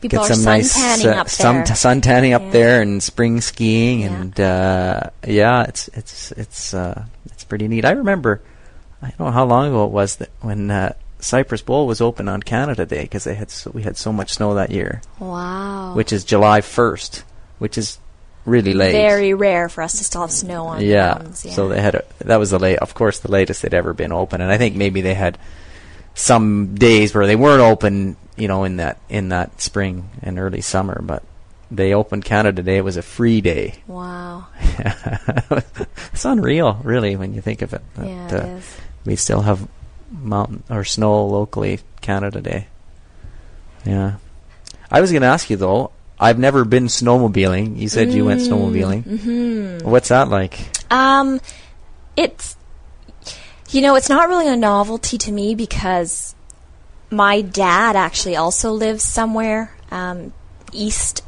people 0.02 0.20
get 0.20 0.36
some 0.36 0.44
nice 0.44 1.06
uh, 1.06 1.10
up 1.12 1.30
some 1.30 1.58
there. 1.58 1.66
t- 1.66 1.74
sun 1.76 2.02
tanning 2.02 2.34
up 2.34 2.42
Yeah. 2.42 2.50
there 2.52 2.82
and 2.82 3.02
spring 3.02 3.40
skiing 3.40 4.02
Yeah. 4.02 4.08
and 4.22 4.40
uh, 4.42 5.02
yeah, 5.26 5.64
it's 5.64 5.88
it's 5.94 6.32
it's 6.34 6.74
uh, 6.74 7.06
it's 7.28 7.46
pretty 7.46 7.70
neat. 7.70 7.86
I 7.86 7.92
remember, 7.92 8.42
I 9.02 9.12
don't 9.12 9.28
know 9.28 9.32
how 9.32 9.46
long 9.46 9.68
ago 9.70 9.86
it 9.86 9.92
was 9.92 10.18
that 10.18 10.30
when 10.42 10.70
uh, 10.70 10.94
Cypress 11.22 11.62
Bowl 11.62 11.88
was 11.88 12.02
open 12.02 12.28
on 12.28 12.42
Canada 12.42 12.86
Day 12.86 13.04
because 13.04 13.24
they 13.24 13.36
had 13.36 13.50
so, 13.50 13.72
we 13.74 13.84
had 13.84 13.96
so 13.96 14.12
much 14.12 14.34
snow 14.34 14.56
that 14.56 14.72
year, 14.72 15.02
wow, 15.20 15.94
which 15.94 16.12
is 16.12 16.24
July 16.24 16.62
first, 16.62 17.24
which 17.60 17.78
is 17.78 18.00
really 18.46 18.74
late. 18.74 18.92
very 18.92 19.34
rare 19.34 19.70
for 19.70 19.84
us 19.84 19.98
to 20.00 20.04
still 20.04 20.22
have 20.22 20.32
snow 20.32 20.66
on 20.68 20.82
yeah. 20.82 21.14
mountains. 21.14 21.46
Yeah. 21.46 21.54
So 21.54 21.68
they 21.70 21.82
had 21.82 21.96
a, 21.96 22.06
that 22.20 22.38
was 22.38 22.50
the 22.50 22.60
late, 22.60 22.80
of 22.80 22.94
course, 22.94 23.20
the 23.20 23.32
latest 23.32 23.62
they'd 23.62 23.74
ever 23.74 23.94
been 23.94 24.12
open, 24.12 24.42
and 24.42 24.52
I 24.52 24.58
think 24.58 24.76
maybe 24.76 25.02
they 25.02 25.14
had 25.14 25.38
some 26.14 26.76
days 26.76 27.14
where 27.14 27.28
they 27.28 27.36
weren't 27.36 27.62
open, 27.62 28.18
you 28.36 28.48
know, 28.48 28.64
in 28.64 28.78
that 28.78 29.00
in 29.08 29.30
that 29.30 29.62
spring 29.62 30.10
and 30.22 30.40
early 30.40 30.62
summer, 30.62 31.02
but 31.02 31.24
they 31.70 31.94
opened 31.94 32.26
Canada 32.26 32.62
Day. 32.62 32.78
It 32.78 32.84
was 32.84 32.98
a 32.98 33.02
free 33.02 33.42
day. 33.42 33.76
wow. 33.88 34.48
it's 36.14 36.26
unreal, 36.26 36.80
really, 36.84 37.16
when 37.16 37.34
you 37.34 37.42
think 37.42 37.62
of 37.62 37.74
it. 37.74 37.82
that, 37.96 38.08
yeah, 38.08 38.26
uh, 38.26 38.38
it 38.38 38.58
is. 38.58 38.78
we 39.06 39.16
still 39.16 39.42
have 39.42 39.68
mountain 40.12 40.64
or 40.70 40.84
snow 40.84 41.26
locally 41.26 41.80
Canada 42.02 42.42
Day. 42.42 42.68
Yeah. 43.86 44.16
I 44.90 45.02
was 45.02 45.12
going 45.12 45.22
to 45.22 45.28
ask 45.28 45.50
you 45.50 45.58
though. 45.58 45.92
I've 46.20 46.38
never 46.38 46.66
been 46.66 46.86
snowmobiling. 46.86 47.80
You 47.80 47.90
said 47.90 48.12
you 48.12 48.26
went 48.26 48.42
snowmobiling. 48.42 49.04
Mm-hmm. 49.04 49.90
What's 49.90 50.10
that 50.10 50.30
like? 50.30 50.60
Um, 50.92 51.42
it's 52.16 52.56
you 53.72 53.82
know, 53.82 53.96
it's 53.96 54.10
not 54.10 54.28
really 54.28 54.48
a 54.48 54.58
novelty 54.58 55.18
to 55.18 55.32
me 55.32 55.56
because 55.56 56.36
my 57.10 57.42
dad 57.42 57.96
actually 57.96 58.36
also 58.36 58.72
lives 58.72 59.04
somewhere 59.04 59.74
um, 59.90 60.34
east 60.72 61.24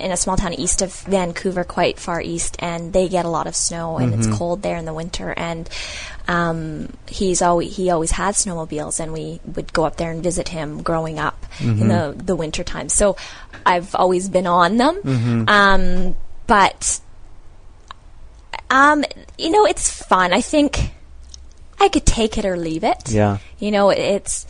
in 0.00 0.10
a 0.10 0.16
small 0.16 0.36
town 0.36 0.54
east 0.54 0.82
of 0.82 0.92
Vancouver, 1.02 1.64
quite 1.64 1.98
far 1.98 2.20
east, 2.20 2.56
and 2.60 2.92
they 2.92 3.08
get 3.08 3.24
a 3.24 3.28
lot 3.28 3.46
of 3.46 3.54
snow, 3.54 3.98
and 3.98 4.14
it's 4.14 4.26
cold 4.38 4.62
there 4.62 4.76
in 4.76 4.84
the 4.84 4.94
winter. 4.94 5.32
And 5.36 5.68
um, 6.28 6.92
he's 7.08 7.42
always 7.42 7.76
he 7.76 7.90
always 7.90 8.10
had 8.10 8.34
snowmobiles, 8.34 9.00
and 9.00 9.12
we 9.12 9.40
would 9.54 9.72
go 9.72 9.84
up 9.84 9.96
there 9.96 10.10
and 10.10 10.22
visit 10.22 10.48
him 10.48 10.82
growing 10.82 11.18
up 11.18 11.44
in 11.60 11.88
the 11.88 12.14
the 12.16 12.36
winter 12.36 12.64
time. 12.64 12.88
So 12.88 13.16
I've 13.64 13.94
always 13.94 14.28
been 14.28 14.46
on 14.46 14.76
them, 14.76 15.00
um, 15.48 16.16
but 16.46 17.00
um, 18.70 19.04
you 19.38 19.50
know, 19.50 19.66
it's 19.66 19.90
fun. 20.02 20.32
I 20.32 20.40
think 20.40 20.92
I 21.78 21.88
could 21.88 22.06
take 22.06 22.38
it 22.38 22.44
or 22.44 22.56
leave 22.56 22.84
it. 22.84 23.10
Yeah. 23.10 23.38
You 23.58 23.70
know, 23.70 23.90
it's. 23.90 24.46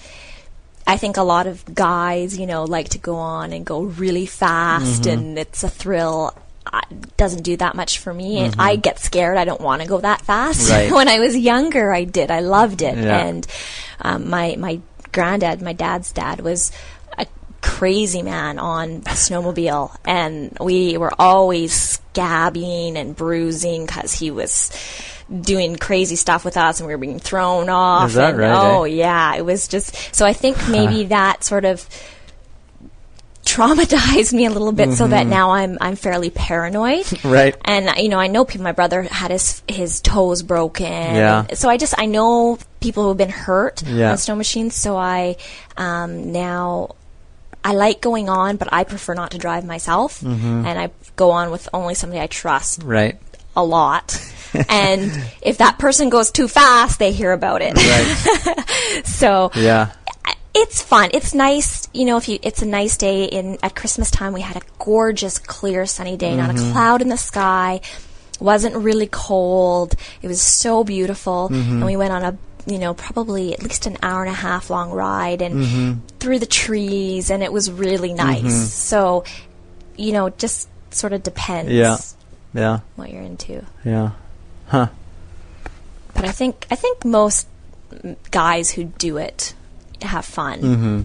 I 0.87 0.97
think 0.97 1.17
a 1.17 1.23
lot 1.23 1.47
of 1.47 1.65
guys, 1.75 2.39
you 2.39 2.47
know, 2.47 2.65
like 2.65 2.91
to 2.91 2.99
go 2.99 3.17
on 3.17 3.53
and 3.53 3.65
go 3.67 3.81
really 3.83 4.27
fast, 4.27 5.03
Mm-hmm. 5.03 5.11
and 5.19 5.39
it's 5.39 5.65
a 5.65 5.69
thrill. 5.69 6.33
I, 6.67 6.83
doesn't 7.17 7.43
do 7.43 7.57
that 7.59 7.75
much 7.77 7.99
for 7.99 8.13
me. 8.13 8.41
Mm-hmm. 8.41 8.61
I 8.61 8.77
get 8.77 8.99
scared. 8.99 9.37
I 9.37 9.45
don't 9.45 9.61
want 9.61 9.83
to 9.83 9.89
go 9.89 10.01
that 10.01 10.23
fast. 10.23 10.71
Right. 10.71 10.91
when 10.91 11.09
I 11.09 11.19
was 11.21 11.37
younger, 11.37 11.93
I 11.93 12.05
did. 12.05 12.31
I 12.31 12.41
loved 12.41 12.83
it, 12.83 12.97
Yeah. 12.99 13.19
and 13.27 13.47
um, 14.01 14.29
my 14.31 14.57
my 14.59 14.81
granddad, 15.13 15.63
my 15.63 15.73
dad's 15.73 16.13
dad, 16.13 16.41
was 16.41 16.73
crazy 17.63 18.23
man 18.23 18.59
on 18.59 19.01
the 19.01 19.11
snowmobile, 19.11 19.97
and 20.05 20.57
we 20.61 20.97
were 20.99 21.13
always 21.19 21.99
scabbing 22.15 22.97
and 22.97 23.15
bruising 23.17 23.87
because 23.87 24.13
he 24.13 24.31
was 24.31 24.71
doing 25.41 25.77
crazy 25.77 26.17
stuff 26.17 26.45
with 26.45 26.57
us, 26.57 26.81
and 26.81 26.87
we 26.87 26.95
were 26.95 26.99
being 26.99 27.19
thrown 27.19 27.69
off. 27.69 28.09
Is 28.11 28.15
that 28.15 28.31
and, 28.31 28.39
right, 28.39 28.53
Oh 28.53 28.85
eh? 28.85 28.89
yeah, 28.89 29.35
it 29.37 29.45
was 29.45 29.69
just. 29.69 30.15
So 30.15 30.25
I 30.25 30.33
think 30.33 30.57
maybe 30.69 31.05
that 31.07 31.43
sort 31.45 31.65
of 31.65 31.87
traumatized 33.45 34.33
me 34.33 34.45
a 34.47 34.51
little 34.51 34.73
bit 34.73 34.93
so 34.93 35.07
that 35.07 35.25
now 35.27 35.53
I'm 35.53 35.79
I'm 35.81 35.97
fairly 35.97 36.31
paranoid. 36.31 37.05
Mm-hmm. 37.05 37.29
Right. 37.37 37.57
And 37.65 37.91
you 37.99 38.09
know, 38.09 38.19
I 38.19 38.27
know 38.29 38.45
people 38.45 38.65
my 38.65 38.73
brother 38.73 39.03
had 39.03 39.31
his 39.31 39.63
his 39.69 40.01
toes 40.01 40.43
broken. 40.43 40.87
Yeah. 40.87 41.47
So 41.55 41.69
I 41.69 41.77
just 41.77 41.95
I 41.99 42.07
know 42.07 42.59
people 42.81 43.05
who 43.05 43.09
have 43.11 43.19
been 43.19 43.29
hurt 43.31 43.83
Yeah. 43.83 44.11
on 44.13 44.19
snow 44.19 44.35
machines 44.37 44.75
so 44.75 44.97
I 44.97 45.37
um 45.77 46.33
now 46.33 46.95
I 47.67 47.73
like 47.75 48.01
going 48.01 48.29
on, 48.29 48.57
but 48.57 48.69
I 48.73 48.85
prefer 48.85 49.15
not 49.15 49.31
to 49.33 49.39
drive 49.39 49.65
myself, 49.65 50.21
Mm-hmm. 50.21 50.65
and 50.67 50.79
I 50.79 50.91
go 51.17 51.31
on 51.33 51.51
with 51.51 51.69
only 51.73 51.95
somebody 51.95 52.21
I 52.21 52.29
trust 52.29 52.83
Right. 52.85 53.19
a 53.57 53.65
lot. 53.65 54.07
and 54.71 55.11
if 55.43 55.59
that 55.59 55.79
person 55.79 56.09
goes 56.09 56.31
too 56.31 56.47
fast, 56.49 56.99
they 56.99 57.13
hear 57.13 57.33
about 57.33 57.61
it. 57.63 57.75
Right. 57.75 59.05
so 59.05 59.51
yeah. 59.55 59.93
it's 60.55 60.81
fun. 60.83 61.11
It's 61.13 61.35
nice, 61.35 61.89
you 61.93 62.05
know. 62.07 62.17
If 62.17 62.29
you, 62.29 62.39
it's 62.43 62.63
a 62.63 62.67
nice 62.67 62.97
day 62.97 63.25
in 63.25 63.59
at 63.63 63.75
Christmas 63.75 64.11
time. 64.11 64.33
We 64.33 64.41
had 64.43 64.57
a 64.57 64.63
gorgeous, 64.79 65.39
clear, 65.39 65.85
sunny 65.87 66.17
day, 66.17 66.37
not 66.37 66.51
a 66.51 66.55
cloud 66.73 67.03
in 67.03 67.09
the 67.09 67.19
sky. 67.19 67.81
wasn't 68.41 68.77
really 68.77 69.09
cold. 69.11 69.95
It 70.23 70.29
was 70.29 70.41
so 70.41 70.85
beautiful, 70.85 71.49
and 71.49 71.85
we 71.85 71.97
went 71.97 72.13
on 72.13 72.23
a 72.23 72.33
you 72.67 72.79
know 72.79 72.95
probably 72.95 73.53
at 73.53 73.63
least 73.63 73.87
an 73.87 73.97
hour 74.03 74.23
and 74.23 74.31
a 74.31 74.35
half 74.37 74.71
long 74.71 74.91
ride 74.91 75.41
and 75.43 76.03
through 76.21 76.39
the 76.39 76.47
trees, 76.47 77.31
and 77.31 77.43
it 77.43 77.53
was 77.53 77.71
really 77.71 78.13
nice. 78.13 78.73
So, 78.73 79.25
you 79.97 80.13
know, 80.13 80.31
just 80.31 80.69
sort 80.91 81.13
of 81.13 81.23
depends 81.23 81.71
Yeah. 81.73 81.97
Yeah. 82.55 82.81
what 82.97 83.11
you're 83.11 83.23
into. 83.23 83.65
Yeah. 83.85 84.11
Huh. 84.69 84.89
But 86.15 86.25
I 86.25 86.33
think 86.33 86.67
I 86.71 86.75
think 86.77 87.05
most 87.05 87.47
guys 88.31 88.71
who 88.71 88.85
do 88.85 89.17
it 89.19 89.55
have 90.03 90.25
fun. 90.25 90.61
Mm-hmm. 90.61 91.01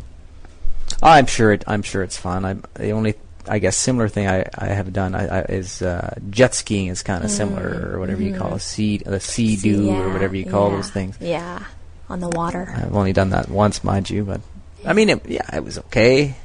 I'm 1.03 1.25
sure 1.25 1.51
it. 1.51 1.63
I'm 1.67 1.81
sure 1.83 2.03
it's 2.03 2.17
fun. 2.17 2.45
I'm 2.45 2.63
the 2.75 2.91
only. 2.91 3.15
I 3.47 3.59
guess 3.59 3.75
similar 3.75 4.07
thing 4.07 4.27
I, 4.27 4.45
I 4.57 4.67
have 4.67 4.93
done 4.93 5.15
I, 5.15 5.39
I, 5.39 5.41
is 5.43 5.81
uh, 5.81 6.15
jet 6.29 6.53
skiing 6.53 6.87
is 6.87 7.01
kind 7.03 7.23
of 7.23 7.31
similar 7.31 7.91
or 7.93 7.99
whatever 7.99 8.21
you 8.21 8.35
call 8.35 8.55
it, 8.55 8.59
sea 8.59 8.97
the 8.97 9.19
sea 9.19 9.55
Sea-Doo 9.55 9.89
or 9.89 10.13
whatever 10.13 10.35
you 10.35 10.45
call 10.45 10.69
yeah, 10.69 10.75
those 10.75 10.89
things. 10.91 11.17
Yeah, 11.19 11.63
on 12.09 12.19
the 12.19 12.29
water. 12.29 12.73
I've 12.75 12.95
only 12.95 13.13
done 13.13 13.31
that 13.31 13.49
once, 13.49 13.83
mind 13.83 14.09
you, 14.09 14.23
but 14.23 14.41
I 14.85 14.93
mean, 14.93 15.09
it, 15.09 15.25
yeah, 15.27 15.55
it 15.55 15.63
was 15.63 15.77
okay. 15.79 16.35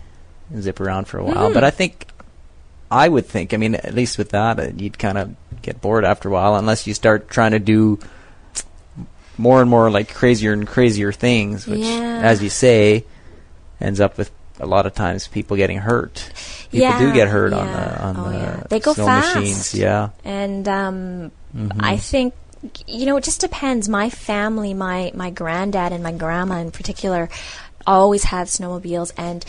Zip 0.58 0.78
around 0.80 1.06
for 1.08 1.18
a 1.18 1.24
while, 1.24 1.52
but 1.52 1.64
I 1.64 1.70
think 1.70 2.06
I 2.90 3.08
would 3.08 3.26
think. 3.26 3.52
I 3.52 3.56
mean, 3.56 3.74
at 3.74 3.94
least 3.94 4.16
with 4.16 4.30
that, 4.30 4.60
uh, 4.60 4.68
you'd 4.76 4.98
kind 4.98 5.18
of 5.18 5.34
get 5.62 5.80
bored 5.80 6.04
after 6.04 6.28
a 6.28 6.32
while, 6.32 6.54
unless 6.54 6.86
you 6.86 6.94
start 6.94 7.28
trying 7.28 7.50
to 7.50 7.58
do 7.58 7.98
more 9.36 9.60
and 9.60 9.68
more 9.68 9.90
like 9.90 10.14
crazier 10.14 10.52
and 10.52 10.66
crazier 10.66 11.12
things, 11.12 11.66
which, 11.66 11.80
Yeah. 11.80 12.20
as 12.22 12.42
you 12.42 12.48
say, 12.48 13.04
ends 13.80 14.00
up 14.00 14.16
with 14.16 14.30
a 14.60 14.66
lot 14.66 14.86
of 14.86 14.94
times 14.94 15.28
people 15.28 15.56
getting 15.56 15.78
hurt. 15.78 16.30
People 16.70 16.98
do 16.98 17.12
get 17.12 17.28
hurt 17.28 17.52
on 17.52 17.66
the 17.66 18.02
on 18.02 18.16
Oh, 18.16 18.30
the 18.30 18.38
yeah. 18.38 18.62
They 18.68 18.80
go 18.80 18.92
snow 18.94 19.06
fast. 19.06 19.36
machines. 19.36 19.74
Yeah, 19.74 20.10
And 20.24 20.66
um, 20.68 21.30
Mm-hmm. 21.56 21.80
I 21.82 21.96
think 21.96 22.34
you 22.86 23.06
know 23.06 23.16
it 23.16 23.24
just 23.24 23.40
depends. 23.40 23.88
My 23.88 24.10
family, 24.10 24.74
my 24.74 25.10
my 25.14 25.30
granddad 25.30 25.92
and 25.92 26.02
my 26.02 26.12
grandma 26.12 26.56
in 26.56 26.70
particular, 26.70 27.28
always 27.86 28.24
had 28.24 28.48
snowmobiles 28.48 29.12
and 29.16 29.44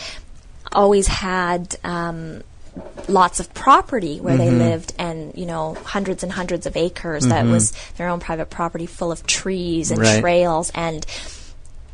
always 0.72 1.06
had. 1.06 1.76
Um, 1.84 2.42
lots 3.08 3.40
of 3.40 3.52
property 3.54 4.20
where 4.20 4.36
Mm-hmm. 4.38 4.58
they 4.58 4.64
lived 4.70 4.94
and 5.00 5.36
you 5.36 5.46
know 5.46 5.74
hundreds 5.84 6.22
and 6.22 6.30
hundreds 6.30 6.64
of 6.64 6.76
acres 6.76 7.26
that 7.26 7.44
was 7.44 7.72
their 7.96 8.06
own 8.08 8.20
private 8.20 8.50
property 8.50 8.86
full 8.86 9.10
of 9.10 9.26
trees 9.26 9.90
and 9.90 9.98
Right. 10.00 10.20
trails 10.20 10.70
and 10.76 11.04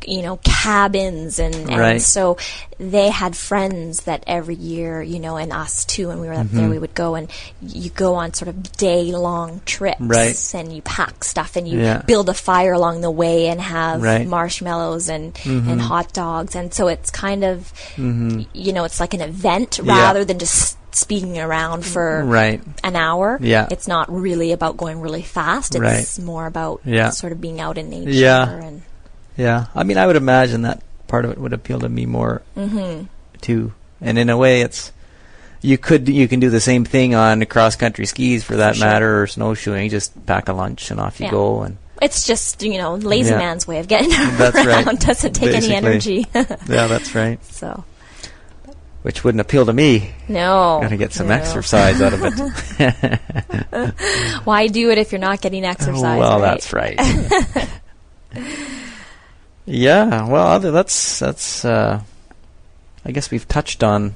you 0.07 0.21
know 0.21 0.37
cabins 0.43 1.39
and, 1.39 1.53
and 1.55 1.77
Right. 1.77 2.01
so 2.01 2.37
they 2.79 3.09
had 3.09 3.35
friends 3.35 4.01
that 4.03 4.23
every 4.27 4.55
year 4.55 5.01
you 5.01 5.19
know 5.19 5.37
and 5.37 5.51
us 5.53 5.85
too 5.85 6.07
when 6.09 6.19
we 6.19 6.27
were 6.27 6.33
up 6.33 6.45
Mm-hmm. 6.47 6.57
there 6.57 6.69
we 6.69 6.77
would 6.79 6.93
go 6.93 7.15
and 7.15 7.29
you 7.61 7.89
go 7.89 8.15
on 8.15 8.33
sort 8.33 8.49
of 8.49 8.71
day 8.73 9.03
long 9.11 9.61
trips 9.65 10.01
Right. 10.01 10.53
and 10.53 10.71
you 10.73 10.81
pack 10.81 11.23
stuff 11.23 11.55
and 11.55 11.67
you 11.67 11.79
Yeah. 11.79 12.01
build 12.01 12.29
a 12.29 12.33
fire 12.33 12.73
along 12.73 13.01
the 13.01 13.11
way 13.11 13.47
and 13.47 13.59
have 13.61 14.01
Right. 14.01 14.21
Mm-hmm. 14.21 14.29
marshmallows 14.29 15.09
and 15.09 15.37
and 15.45 15.81
hot 15.81 16.13
dogs 16.13 16.55
and 16.55 16.73
so 16.73 16.87
it's 16.87 17.09
kind 17.11 17.43
of 17.43 17.71
you 17.97 18.73
know 18.73 18.83
it's 18.83 18.99
like 18.99 19.13
an 19.13 19.21
event 19.21 19.79
Yeah. 19.83 19.93
rather 19.97 20.25
than 20.25 20.39
just 20.39 20.77
speeding 20.95 21.37
around 21.37 21.85
for 21.85 22.23
right. 22.23 22.61
an 22.83 22.95
hour 22.95 23.37
Yeah. 23.41 23.67
it's 23.69 23.87
not 23.87 24.09
really 24.11 24.51
about 24.53 24.77
going 24.77 25.01
really 25.01 25.23
fast 25.23 25.75
it's 25.75 26.19
more 26.19 26.45
about 26.45 26.81
Yeah. 26.85 27.09
sort 27.09 27.31
of 27.33 27.41
being 27.41 27.59
out 27.59 27.77
in 27.77 27.89
nature 27.89 28.11
Yeah. 28.11 28.49
and 28.49 28.81
Yeah, 29.37 29.65
I 29.75 29.83
mean, 29.83 29.97
I 29.97 30.07
would 30.07 30.15
imagine 30.15 30.61
that 30.63 30.81
part 31.07 31.25
of 31.25 31.31
it 31.31 31.37
would 31.37 31.53
appeal 31.53 31.79
to 31.79 31.89
me 31.89 32.05
more 32.05 32.41
Mm-hmm. 32.57 33.05
too. 33.41 33.73
And 34.01 34.17
in 34.19 34.29
a 34.29 34.37
way, 34.37 34.61
it's 34.61 34.91
you 35.61 35.77
could 35.77 36.07
you 36.09 36.27
can 36.27 36.39
do 36.39 36.49
the 36.49 36.59
same 36.59 36.85
thing 36.85 37.15
on 37.15 37.43
cross 37.45 37.75
country 37.75 38.05
skis 38.05 38.43
for 38.43 38.57
that 38.57 38.75
sure. 38.75 38.85
matter, 38.87 39.21
or 39.23 39.27
snowshoeing. 39.27 39.89
Just 39.89 40.25
pack 40.25 40.47
a 40.49 40.53
lunch 40.53 40.91
and 40.91 40.99
off 40.99 41.19
you 41.19 41.25
Yeah. 41.25 41.31
go. 41.31 41.61
And 41.63 41.77
It's 42.01 42.25
just 42.27 42.61
you 42.63 42.77
know 42.77 42.95
lazy 42.95 43.31
Yeah. 43.31 43.37
man's 43.39 43.65
way 43.67 43.79
of 43.79 43.87
getting 43.87 44.09
That's 44.09 44.55
around. 44.65 44.85
right. 44.87 44.99
Doesn't 44.99 45.33
take 45.33 45.55
any 45.55 45.73
energy. 45.73 46.25
yeah, 46.35 46.87
that's 46.87 47.15
right. 47.15 47.43
so 47.51 47.83
Which 49.01 49.23
wouldn't 49.23 49.41
appeal 49.41 49.65
to 49.65 49.73
me. 49.73 50.11
no, 50.27 50.79
Got 50.81 50.89
to 50.89 50.97
get 50.97 51.13
some 51.13 51.27
no. 51.29 51.33
exercise 51.35 52.01
out 52.01 52.13
of 52.13 52.21
it. 52.23 52.33
Why 54.43 54.67
do 54.67 54.89
it 54.91 54.97
if 54.97 55.11
you're 55.11 55.19
not 55.21 55.41
getting 55.41 55.63
exercise? 55.65 56.19
well, 56.19 56.39
right? 56.39 56.41
that's 56.41 56.73
right. 56.73 56.99
Yeah. 59.65 60.27
Well, 60.27 60.47
other 60.47 60.71
that's 60.71 61.19
that's. 61.19 61.65
Uh, 61.65 62.01
I 63.05 63.11
guess 63.11 63.29
we've 63.29 63.47
touched 63.47 63.83
on 63.83 64.15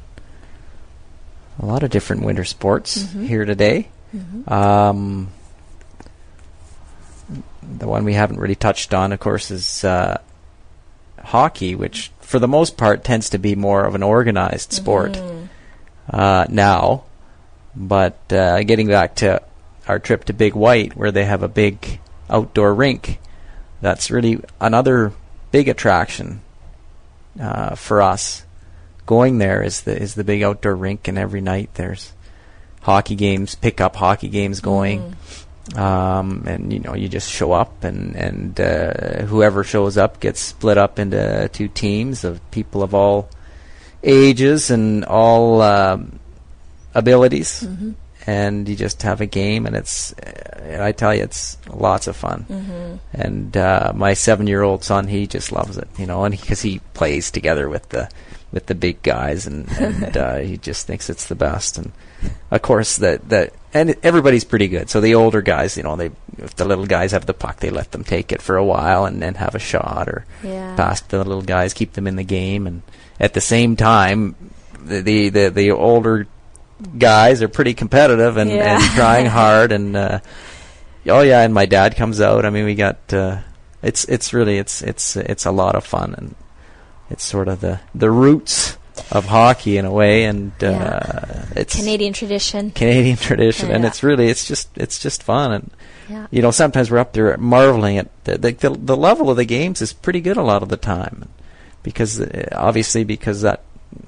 a 1.59 1.65
lot 1.65 1.83
of 1.83 1.89
different 1.91 2.23
winter 2.23 2.43
sports 2.45 3.03
Mm-hmm. 3.03 3.25
here 3.25 3.45
today. 3.45 3.87
Um, 4.47 5.29
the 7.77 7.87
one 7.87 8.03
we 8.05 8.13
haven't 8.13 8.39
really 8.39 8.55
touched 8.55 8.93
on, 8.93 9.11
of 9.11 9.19
course, 9.19 9.51
is 9.51 9.83
uh, 9.83 10.19
hockey, 11.23 11.75
which 11.75 12.11
for 12.21 12.39
the 12.39 12.47
most 12.47 12.77
part 12.77 13.03
tends 13.03 13.29
to 13.29 13.37
be 13.37 13.55
more 13.55 13.85
of 13.85 13.93
an 13.95 14.01
organized 14.03 14.73
sport 14.73 15.13
Mm-hmm. 15.13 15.45
uh, 16.11 16.45
now. 16.49 17.03
But 17.75 18.17
uh, 18.33 18.63
getting 18.63 18.87
back 18.87 19.15
to 19.17 19.41
our 19.87 19.99
trip 19.99 20.25
to 20.25 20.33
Big 20.33 20.55
White, 20.55 20.95
where 20.95 21.11
they 21.11 21.25
have 21.25 21.43
a 21.43 21.47
big 21.47 21.99
outdoor 22.29 22.73
rink, 22.73 23.19
that's 23.81 24.09
really 24.09 24.41
another 24.59 25.13
big 25.51 25.67
attraction 25.67 26.41
uh, 27.39 27.75
for 27.75 28.01
us. 28.01 28.45
Going 29.05 29.39
there 29.39 29.63
is 29.63 29.81
the 29.81 29.99
is 29.99 30.13
the 30.15 30.23
big 30.23 30.43
outdoor 30.43 30.75
rink, 30.75 31.07
and 31.07 31.17
every 31.17 31.41
night 31.41 31.71
there's 31.73 32.13
hockey 32.81 33.15
games, 33.15 33.55
pickup 33.55 33.95
hockey 33.95 34.29
games 34.29 34.61
going. 34.61 35.15
Um, 35.75 36.45
and 36.47 36.71
you 36.73 36.79
know, 36.79 36.95
you 36.95 37.07
just 37.09 37.29
show 37.29 37.51
up, 37.51 37.83
and 37.83 38.15
and 38.15 38.59
uh, 38.59 39.23
whoever 39.25 39.63
shows 39.63 39.97
up 39.97 40.19
gets 40.19 40.39
split 40.39 40.77
up 40.77 40.99
into 40.99 41.49
two 41.51 41.67
teams 41.67 42.23
of 42.23 42.39
people 42.51 42.83
of 42.83 42.93
all 42.93 43.29
ages 44.03 44.69
and 44.71 45.05
all 45.05 45.61
um, 45.61 46.19
abilities, 46.93 47.63
and 48.29 48.69
you 48.69 48.75
just 48.75 49.01
have 49.01 49.21
a 49.21 49.25
game, 49.25 49.65
and 49.65 49.75
it's 49.75 50.13
I 50.79 50.91
tell 50.91 51.15
you, 51.15 51.23
it's 51.23 51.57
lots 51.67 52.05
of 52.07 52.15
fun. 52.15 52.45
Mm-hmm. 52.47 52.95
And 53.13 53.57
uh, 53.57 53.91
my 53.95 54.13
seven-year-old 54.13 54.83
son, 54.83 55.07
he 55.07 55.25
just 55.25 55.51
loves 55.51 55.77
it, 55.77 55.87
you 55.97 56.05
know, 56.05 56.25
and 56.25 56.39
because 56.39 56.61
he, 56.61 56.79
plays 56.93 57.31
together 57.31 57.69
with 57.69 57.89
the 57.89 58.09
with 58.51 58.65
the 58.65 58.75
big 58.75 59.01
guys, 59.01 59.47
and, 59.47 59.67
and 59.79 60.17
uh, 60.25 60.37
he 60.37 60.57
just 60.57 60.85
thinks 60.85 61.09
it's 61.09 61.27
the 61.27 61.35
best. 61.35 61.77
And 61.77 61.91
of 62.51 62.61
course, 62.61 62.97
that 62.97 63.29
that 63.29 63.53
and 63.73 63.95
everybody's 64.03 64.43
pretty 64.43 64.67
good. 64.67 64.89
So 64.89 65.01
the 65.01 65.15
older 65.15 65.41
guys, 65.41 65.77
you 65.77 65.83
know, 65.83 65.95
they 65.95 66.11
if 66.37 66.55
the 66.55 66.65
little 66.65 66.85
guys 66.85 67.13
have 67.13 67.25
the 67.25 67.33
puck, 67.33 67.57
they 67.57 67.71
let 67.71 67.91
them 67.91 68.03
take 68.03 68.31
it 68.31 68.41
for 68.41 68.57
a 68.57 68.65
while 68.65 69.05
and 69.05 69.21
then 69.21 69.35
have 69.35 69.55
a 69.55 69.59
shot 69.59 70.07
or 70.07 70.25
Yeah. 70.43 70.75
pass 70.75 71.01
to 71.01 71.17
the 71.17 71.23
little 71.23 71.41
guys, 71.41 71.73
keep 71.73 71.93
them 71.93 72.05
in 72.05 72.15
the 72.15 72.23
game, 72.23 72.67
and 72.67 72.81
at 73.19 73.33
the 73.33 73.41
same 73.41 73.75
time, 73.75 74.35
the 74.85 75.01
the 75.01 75.29
the, 75.29 75.49
the 75.49 75.71
older 75.71 76.27
guys 76.97 77.41
are 77.41 77.47
pretty 77.49 77.73
competitive 77.73 78.37
and, 78.37 78.49
Yeah. 78.49 78.75
and 78.75 78.83
trying 78.95 79.25
hard 79.39 79.71
and 79.71 79.95
uh, 79.95 80.19
oh 81.07 81.21
yeah, 81.21 81.41
and 81.41 81.53
my 81.53 81.65
dad 81.65 81.95
comes 81.95 82.21
out. 82.21 82.45
I 82.45 82.49
mean, 82.49 82.65
we 82.65 82.75
got 82.75 82.97
uh, 83.13 83.39
it's 83.81 84.05
it's 84.05 84.33
really 84.33 84.57
it's 84.57 84.81
it's 84.81 85.15
it's 85.15 85.45
a 85.45 85.51
lot 85.51 85.75
of 85.75 85.83
fun 85.85 86.13
and 86.17 86.35
it's 87.09 87.23
sort 87.23 87.47
of 87.47 87.61
the 87.61 87.79
the 87.95 88.11
roots 88.11 88.77
of 89.11 89.25
hockey 89.25 89.77
in 89.77 89.85
a 89.85 89.91
way, 89.91 90.25
and 90.25 90.51
uh, 90.61 90.67
Yeah. 90.67 91.45
it's 91.55 91.75
Canadian 91.75 92.13
tradition. 92.13 92.71
Canadian 92.71 93.15
tradition, 93.17 93.71
and 93.71 93.83
Yeah. 93.83 93.89
it's 93.89 94.03
really 94.03 94.27
it's 94.29 94.45
just 94.45 94.69
it's 94.77 94.99
just 94.99 95.23
fun 95.23 95.51
and. 95.51 95.71
Yeah. 96.09 96.25
You 96.31 96.41
know, 96.41 96.49
sometimes 96.49 96.89
we're 96.89 96.97
up 96.97 97.13
there 97.13 97.37
marveling 97.37 97.99
at 97.99 98.07
the, 98.23 98.35
the 98.39 98.51
the 98.71 98.97
level 98.97 99.29
of 99.29 99.37
the 99.37 99.45
games 99.45 99.79
is 99.79 99.93
pretty 99.93 100.21
good 100.21 100.37
a 100.37 100.41
lot 100.41 100.63
of 100.63 100.69
the 100.69 100.75
time, 100.75 101.29
because 101.83 102.19
uh, 102.19 102.49
obviously 102.51 103.03
because 103.03 103.43
that 103.43 103.61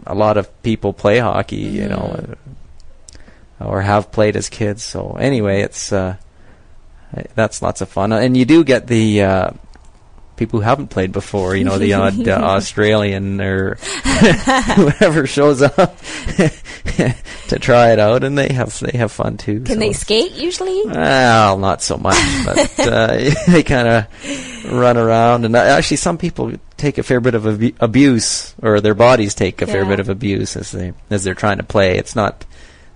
a 0.07 0.15
lot 0.15 0.35
of 0.35 0.49
people 0.63 0.93
play 0.93 1.19
hockey, 1.19 1.57
you 1.57 1.87
know, 1.87 2.17
uh, 2.17 2.35
or 3.65 3.81
have 3.81 4.11
played 4.11 4.35
as 4.35 4.49
kids. 4.49 4.83
So 4.83 5.13
anyway, 5.19 5.61
it's 5.61 5.91
uh, 5.91 6.17
that's 7.35 7.61
lots 7.61 7.81
of 7.81 7.89
fun, 7.89 8.11
and 8.11 8.35
you 8.35 8.45
do 8.45 8.63
get 8.63 8.87
the 8.87 9.23
uh, 9.23 9.51
people 10.41 10.59
who 10.59 10.63
haven't 10.63 10.87
played 10.87 11.11
before. 11.11 11.55
You 11.55 11.65
know, 11.65 11.77
the 11.77 11.93
odd 11.93 12.27
uh, 12.27 12.31
Australian 12.41 13.39
or 13.41 13.75
whoever 14.75 15.27
shows 15.27 15.61
up 15.61 15.97
to 17.47 17.59
try 17.59 17.91
it 17.91 17.99
out, 17.99 18.23
and 18.23 18.37
they 18.37 18.51
have 18.53 18.77
they 18.79 18.97
have 18.97 19.11
fun 19.11 19.37
too. 19.37 19.61
Can 19.61 19.75
so 19.75 19.79
they 19.79 19.93
skate 19.93 20.31
usually? 20.31 20.83
well, 20.85 21.57
not 21.57 21.81
so 21.81 21.97
much, 21.97 22.17
but 22.45 22.79
uh, 22.79 23.29
they 23.47 23.63
kind 23.63 23.87
of 23.87 24.71
run 24.71 24.97
around, 24.97 25.45
and 25.45 25.55
uh, 25.55 25.59
actually, 25.59 25.97
some 25.97 26.17
people 26.17 26.53
take 26.77 26.97
a 26.97 27.03
fair 27.03 27.19
bit 27.19 27.35
of 27.35 27.45
abu- 27.45 27.75
abuse, 27.79 28.55
or 28.61 28.81
their 28.81 28.95
bodies 28.95 29.35
take 29.35 29.61
a 29.61 29.67
fair 29.67 29.85
bit 29.85 29.99
of 29.99 30.09
abuse 30.09 30.55
as 30.55 30.71
they 30.71 30.93
as 31.09 31.23
they're 31.23 31.35
trying 31.35 31.57
to 31.57 31.63
play. 31.63 31.97
It's 31.97 32.15
not 32.15 32.45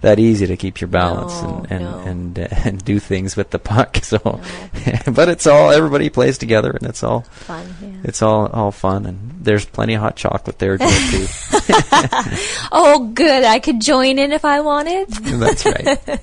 that 0.06 0.20
easy 0.20 0.46
to 0.46 0.56
keep 0.56 0.80
your 0.80 0.88
balance 0.88 1.34
No, 1.42 1.66
and 1.70 1.72
and 1.72 1.84
no. 1.84 2.00
and, 2.00 2.40
uh, 2.40 2.48
and 2.64 2.86
do 2.86 3.00
things 3.00 3.36
with 3.36 3.50
the 3.50 3.60
puck. 3.60 3.98
So, 4.06 4.20
No. 4.24 4.40
but 5.12 5.30
it's 5.30 5.48
all 5.48 5.72
everybody 5.72 6.10
plays 6.10 6.38
together, 6.38 6.70
and 6.72 6.88
it's 6.88 7.02
all 7.04 7.22
Fun. 7.22 7.66
Yeah. 7.82 7.90
it's 8.04 8.22
all 8.22 8.46
all 8.48 8.72
fun, 8.72 9.06
and 9.08 9.32
there's 9.44 9.66
plenty 9.66 9.96
of 9.96 10.02
hot 10.02 10.16
chocolate 10.16 10.60
there 10.60 10.78
too. 10.78 11.26
Oh, 12.72 13.12
good. 13.14 13.44
I 13.44 13.60
could 13.60 13.82
join 13.82 14.20
in 14.20 14.32
if 14.32 14.46
I 14.46 14.62
wanted. 14.62 15.10
That's 15.10 15.66
right. 15.66 16.20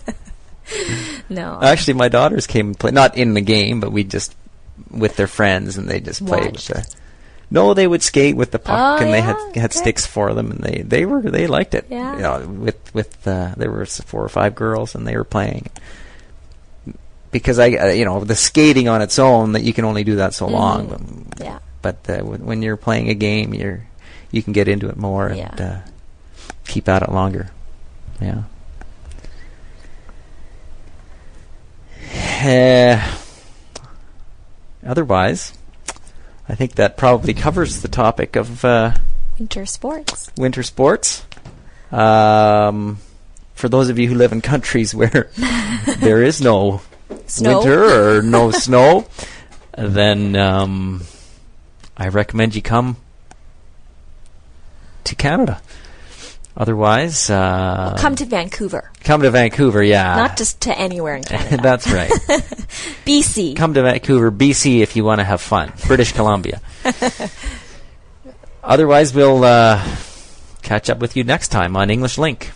No. 1.28 1.58
Actually, 1.60 1.94
my 1.94 2.08
daughters 2.08 2.46
came 2.46 2.68
and 2.68 2.78
played, 2.78 2.94
not 2.94 3.16
in 3.16 3.34
the 3.34 3.40
game, 3.40 3.80
but 3.80 3.90
we 3.92 4.04
just 4.04 4.34
with 4.90 5.16
their 5.16 5.26
friends, 5.26 5.76
and 5.76 5.88
they 5.88 6.00
just 6.00 6.24
played 6.24 6.52
with 6.52 6.66
the. 6.68 6.86
No, 7.52 7.74
they 7.74 7.86
would 7.86 8.02
skate 8.02 8.34
with 8.34 8.50
the 8.50 8.58
puck, 8.58 9.00
Oh, 9.00 9.04
and 9.04 9.12
they 9.12 9.20
had 9.20 9.36
had 9.54 9.72
sticks 9.74 10.06
for 10.06 10.32
them, 10.32 10.50
and 10.52 10.60
they 10.60 10.80
they 10.82 11.04
were 11.04 11.20
they 11.20 11.46
liked 11.46 11.74
it. 11.74 11.84
Yeah. 11.90 12.16
You 12.16 12.22
know, 12.22 12.48
with 12.48 12.94
with 12.94 13.28
uh, 13.28 13.52
there 13.58 13.70
were 13.70 13.84
four 13.84 14.24
or 14.24 14.28
five 14.30 14.54
girls, 14.54 14.94
and 14.94 15.06
they 15.06 15.16
were 15.16 15.24
playing. 15.24 15.68
Because 17.30 17.58
I, 17.58 17.70
uh, 17.76 17.86
you 17.88 18.04
know, 18.04 18.24
the 18.24 18.36
skating 18.36 18.88
on 18.88 19.00
its 19.02 19.18
own, 19.18 19.52
that 19.52 19.62
you 19.64 19.72
can 19.72 19.84
only 19.84 20.02
do 20.04 20.16
that 20.16 20.32
so 20.34 20.46
long. 20.48 20.88
Mhm. 20.88 21.40
Yeah. 21.44 21.58
But 21.82 21.96
uh, 22.08 22.18
when, 22.24 22.44
when 22.46 22.62
you're 22.62 22.76
playing 22.78 23.08
a 23.10 23.14
game, 23.14 23.52
you're 23.54 23.84
you 24.30 24.42
can 24.42 24.52
get 24.54 24.66
into 24.68 24.88
it 24.88 24.96
more 24.96 25.28
and 25.28 25.36
Yeah. 25.36 25.82
uh, 25.84 25.88
keep 26.66 26.88
at 26.88 27.02
it 27.02 27.10
longer. 27.10 27.50
Yeah. 28.20 28.42
Uh, 32.42 33.16
otherwise, 34.86 35.52
I 36.52 36.54
think 36.54 36.74
that 36.74 36.98
probably 36.98 37.32
covers 37.32 37.80
the 37.80 37.88
topic 37.88 38.36
of 38.36 38.62
uh, 38.62 38.92
Winter 39.38 39.64
sports. 39.64 40.30
winter 40.36 40.62
sports. 40.62 41.24
Um, 41.90 42.98
for 43.54 43.70
those 43.70 43.88
of 43.88 43.98
you 43.98 44.06
who 44.08 44.14
live 44.14 44.32
in 44.32 44.42
countries 44.42 44.94
where 44.94 45.30
there 46.00 46.22
is 46.22 46.42
no 46.42 46.82
Snow. 47.26 47.56
winter 47.58 48.18
or 48.18 48.22
no 48.22 48.50
snow, 48.66 49.06
then 49.78 50.36
um, 50.36 51.04
I 51.96 52.08
recommend 52.08 52.54
you 52.54 52.60
come 52.60 52.98
to 55.04 55.14
Canada. 55.14 55.62
Otherwise, 56.54 57.30
uh, 57.30 57.96
Come 57.98 58.14
to 58.16 58.26
Vancouver, 58.26 58.90
come 59.04 59.22
to 59.22 59.30
Vancouver. 59.30 59.82
Yeah, 59.82 60.16
not 60.16 60.36
just 60.36 60.60
to 60.62 60.78
anywhere 60.78 61.16
in 61.16 61.24
Canada. 61.24 61.56
That's 61.62 61.90
right. 61.90 62.10
BC. 63.06 63.56
Come 63.56 63.72
to 63.74 63.82
Vancouver, 63.82 64.30
BC, 64.30 64.80
if 64.80 64.94
you 64.94 65.02
want 65.02 65.20
to 65.20 65.24
have 65.24 65.40
fun. 65.40 65.72
British 65.86 66.12
Columbia. 66.12 66.60
Otherwise, 68.62 69.14
we'll 69.14 69.42
uh, 69.44 69.82
catch 70.62 70.90
up 70.90 70.98
with 70.98 71.16
you 71.16 71.24
next 71.24 71.48
time 71.48 71.74
on 71.74 71.88
English 71.88 72.18
Link. 72.18 72.52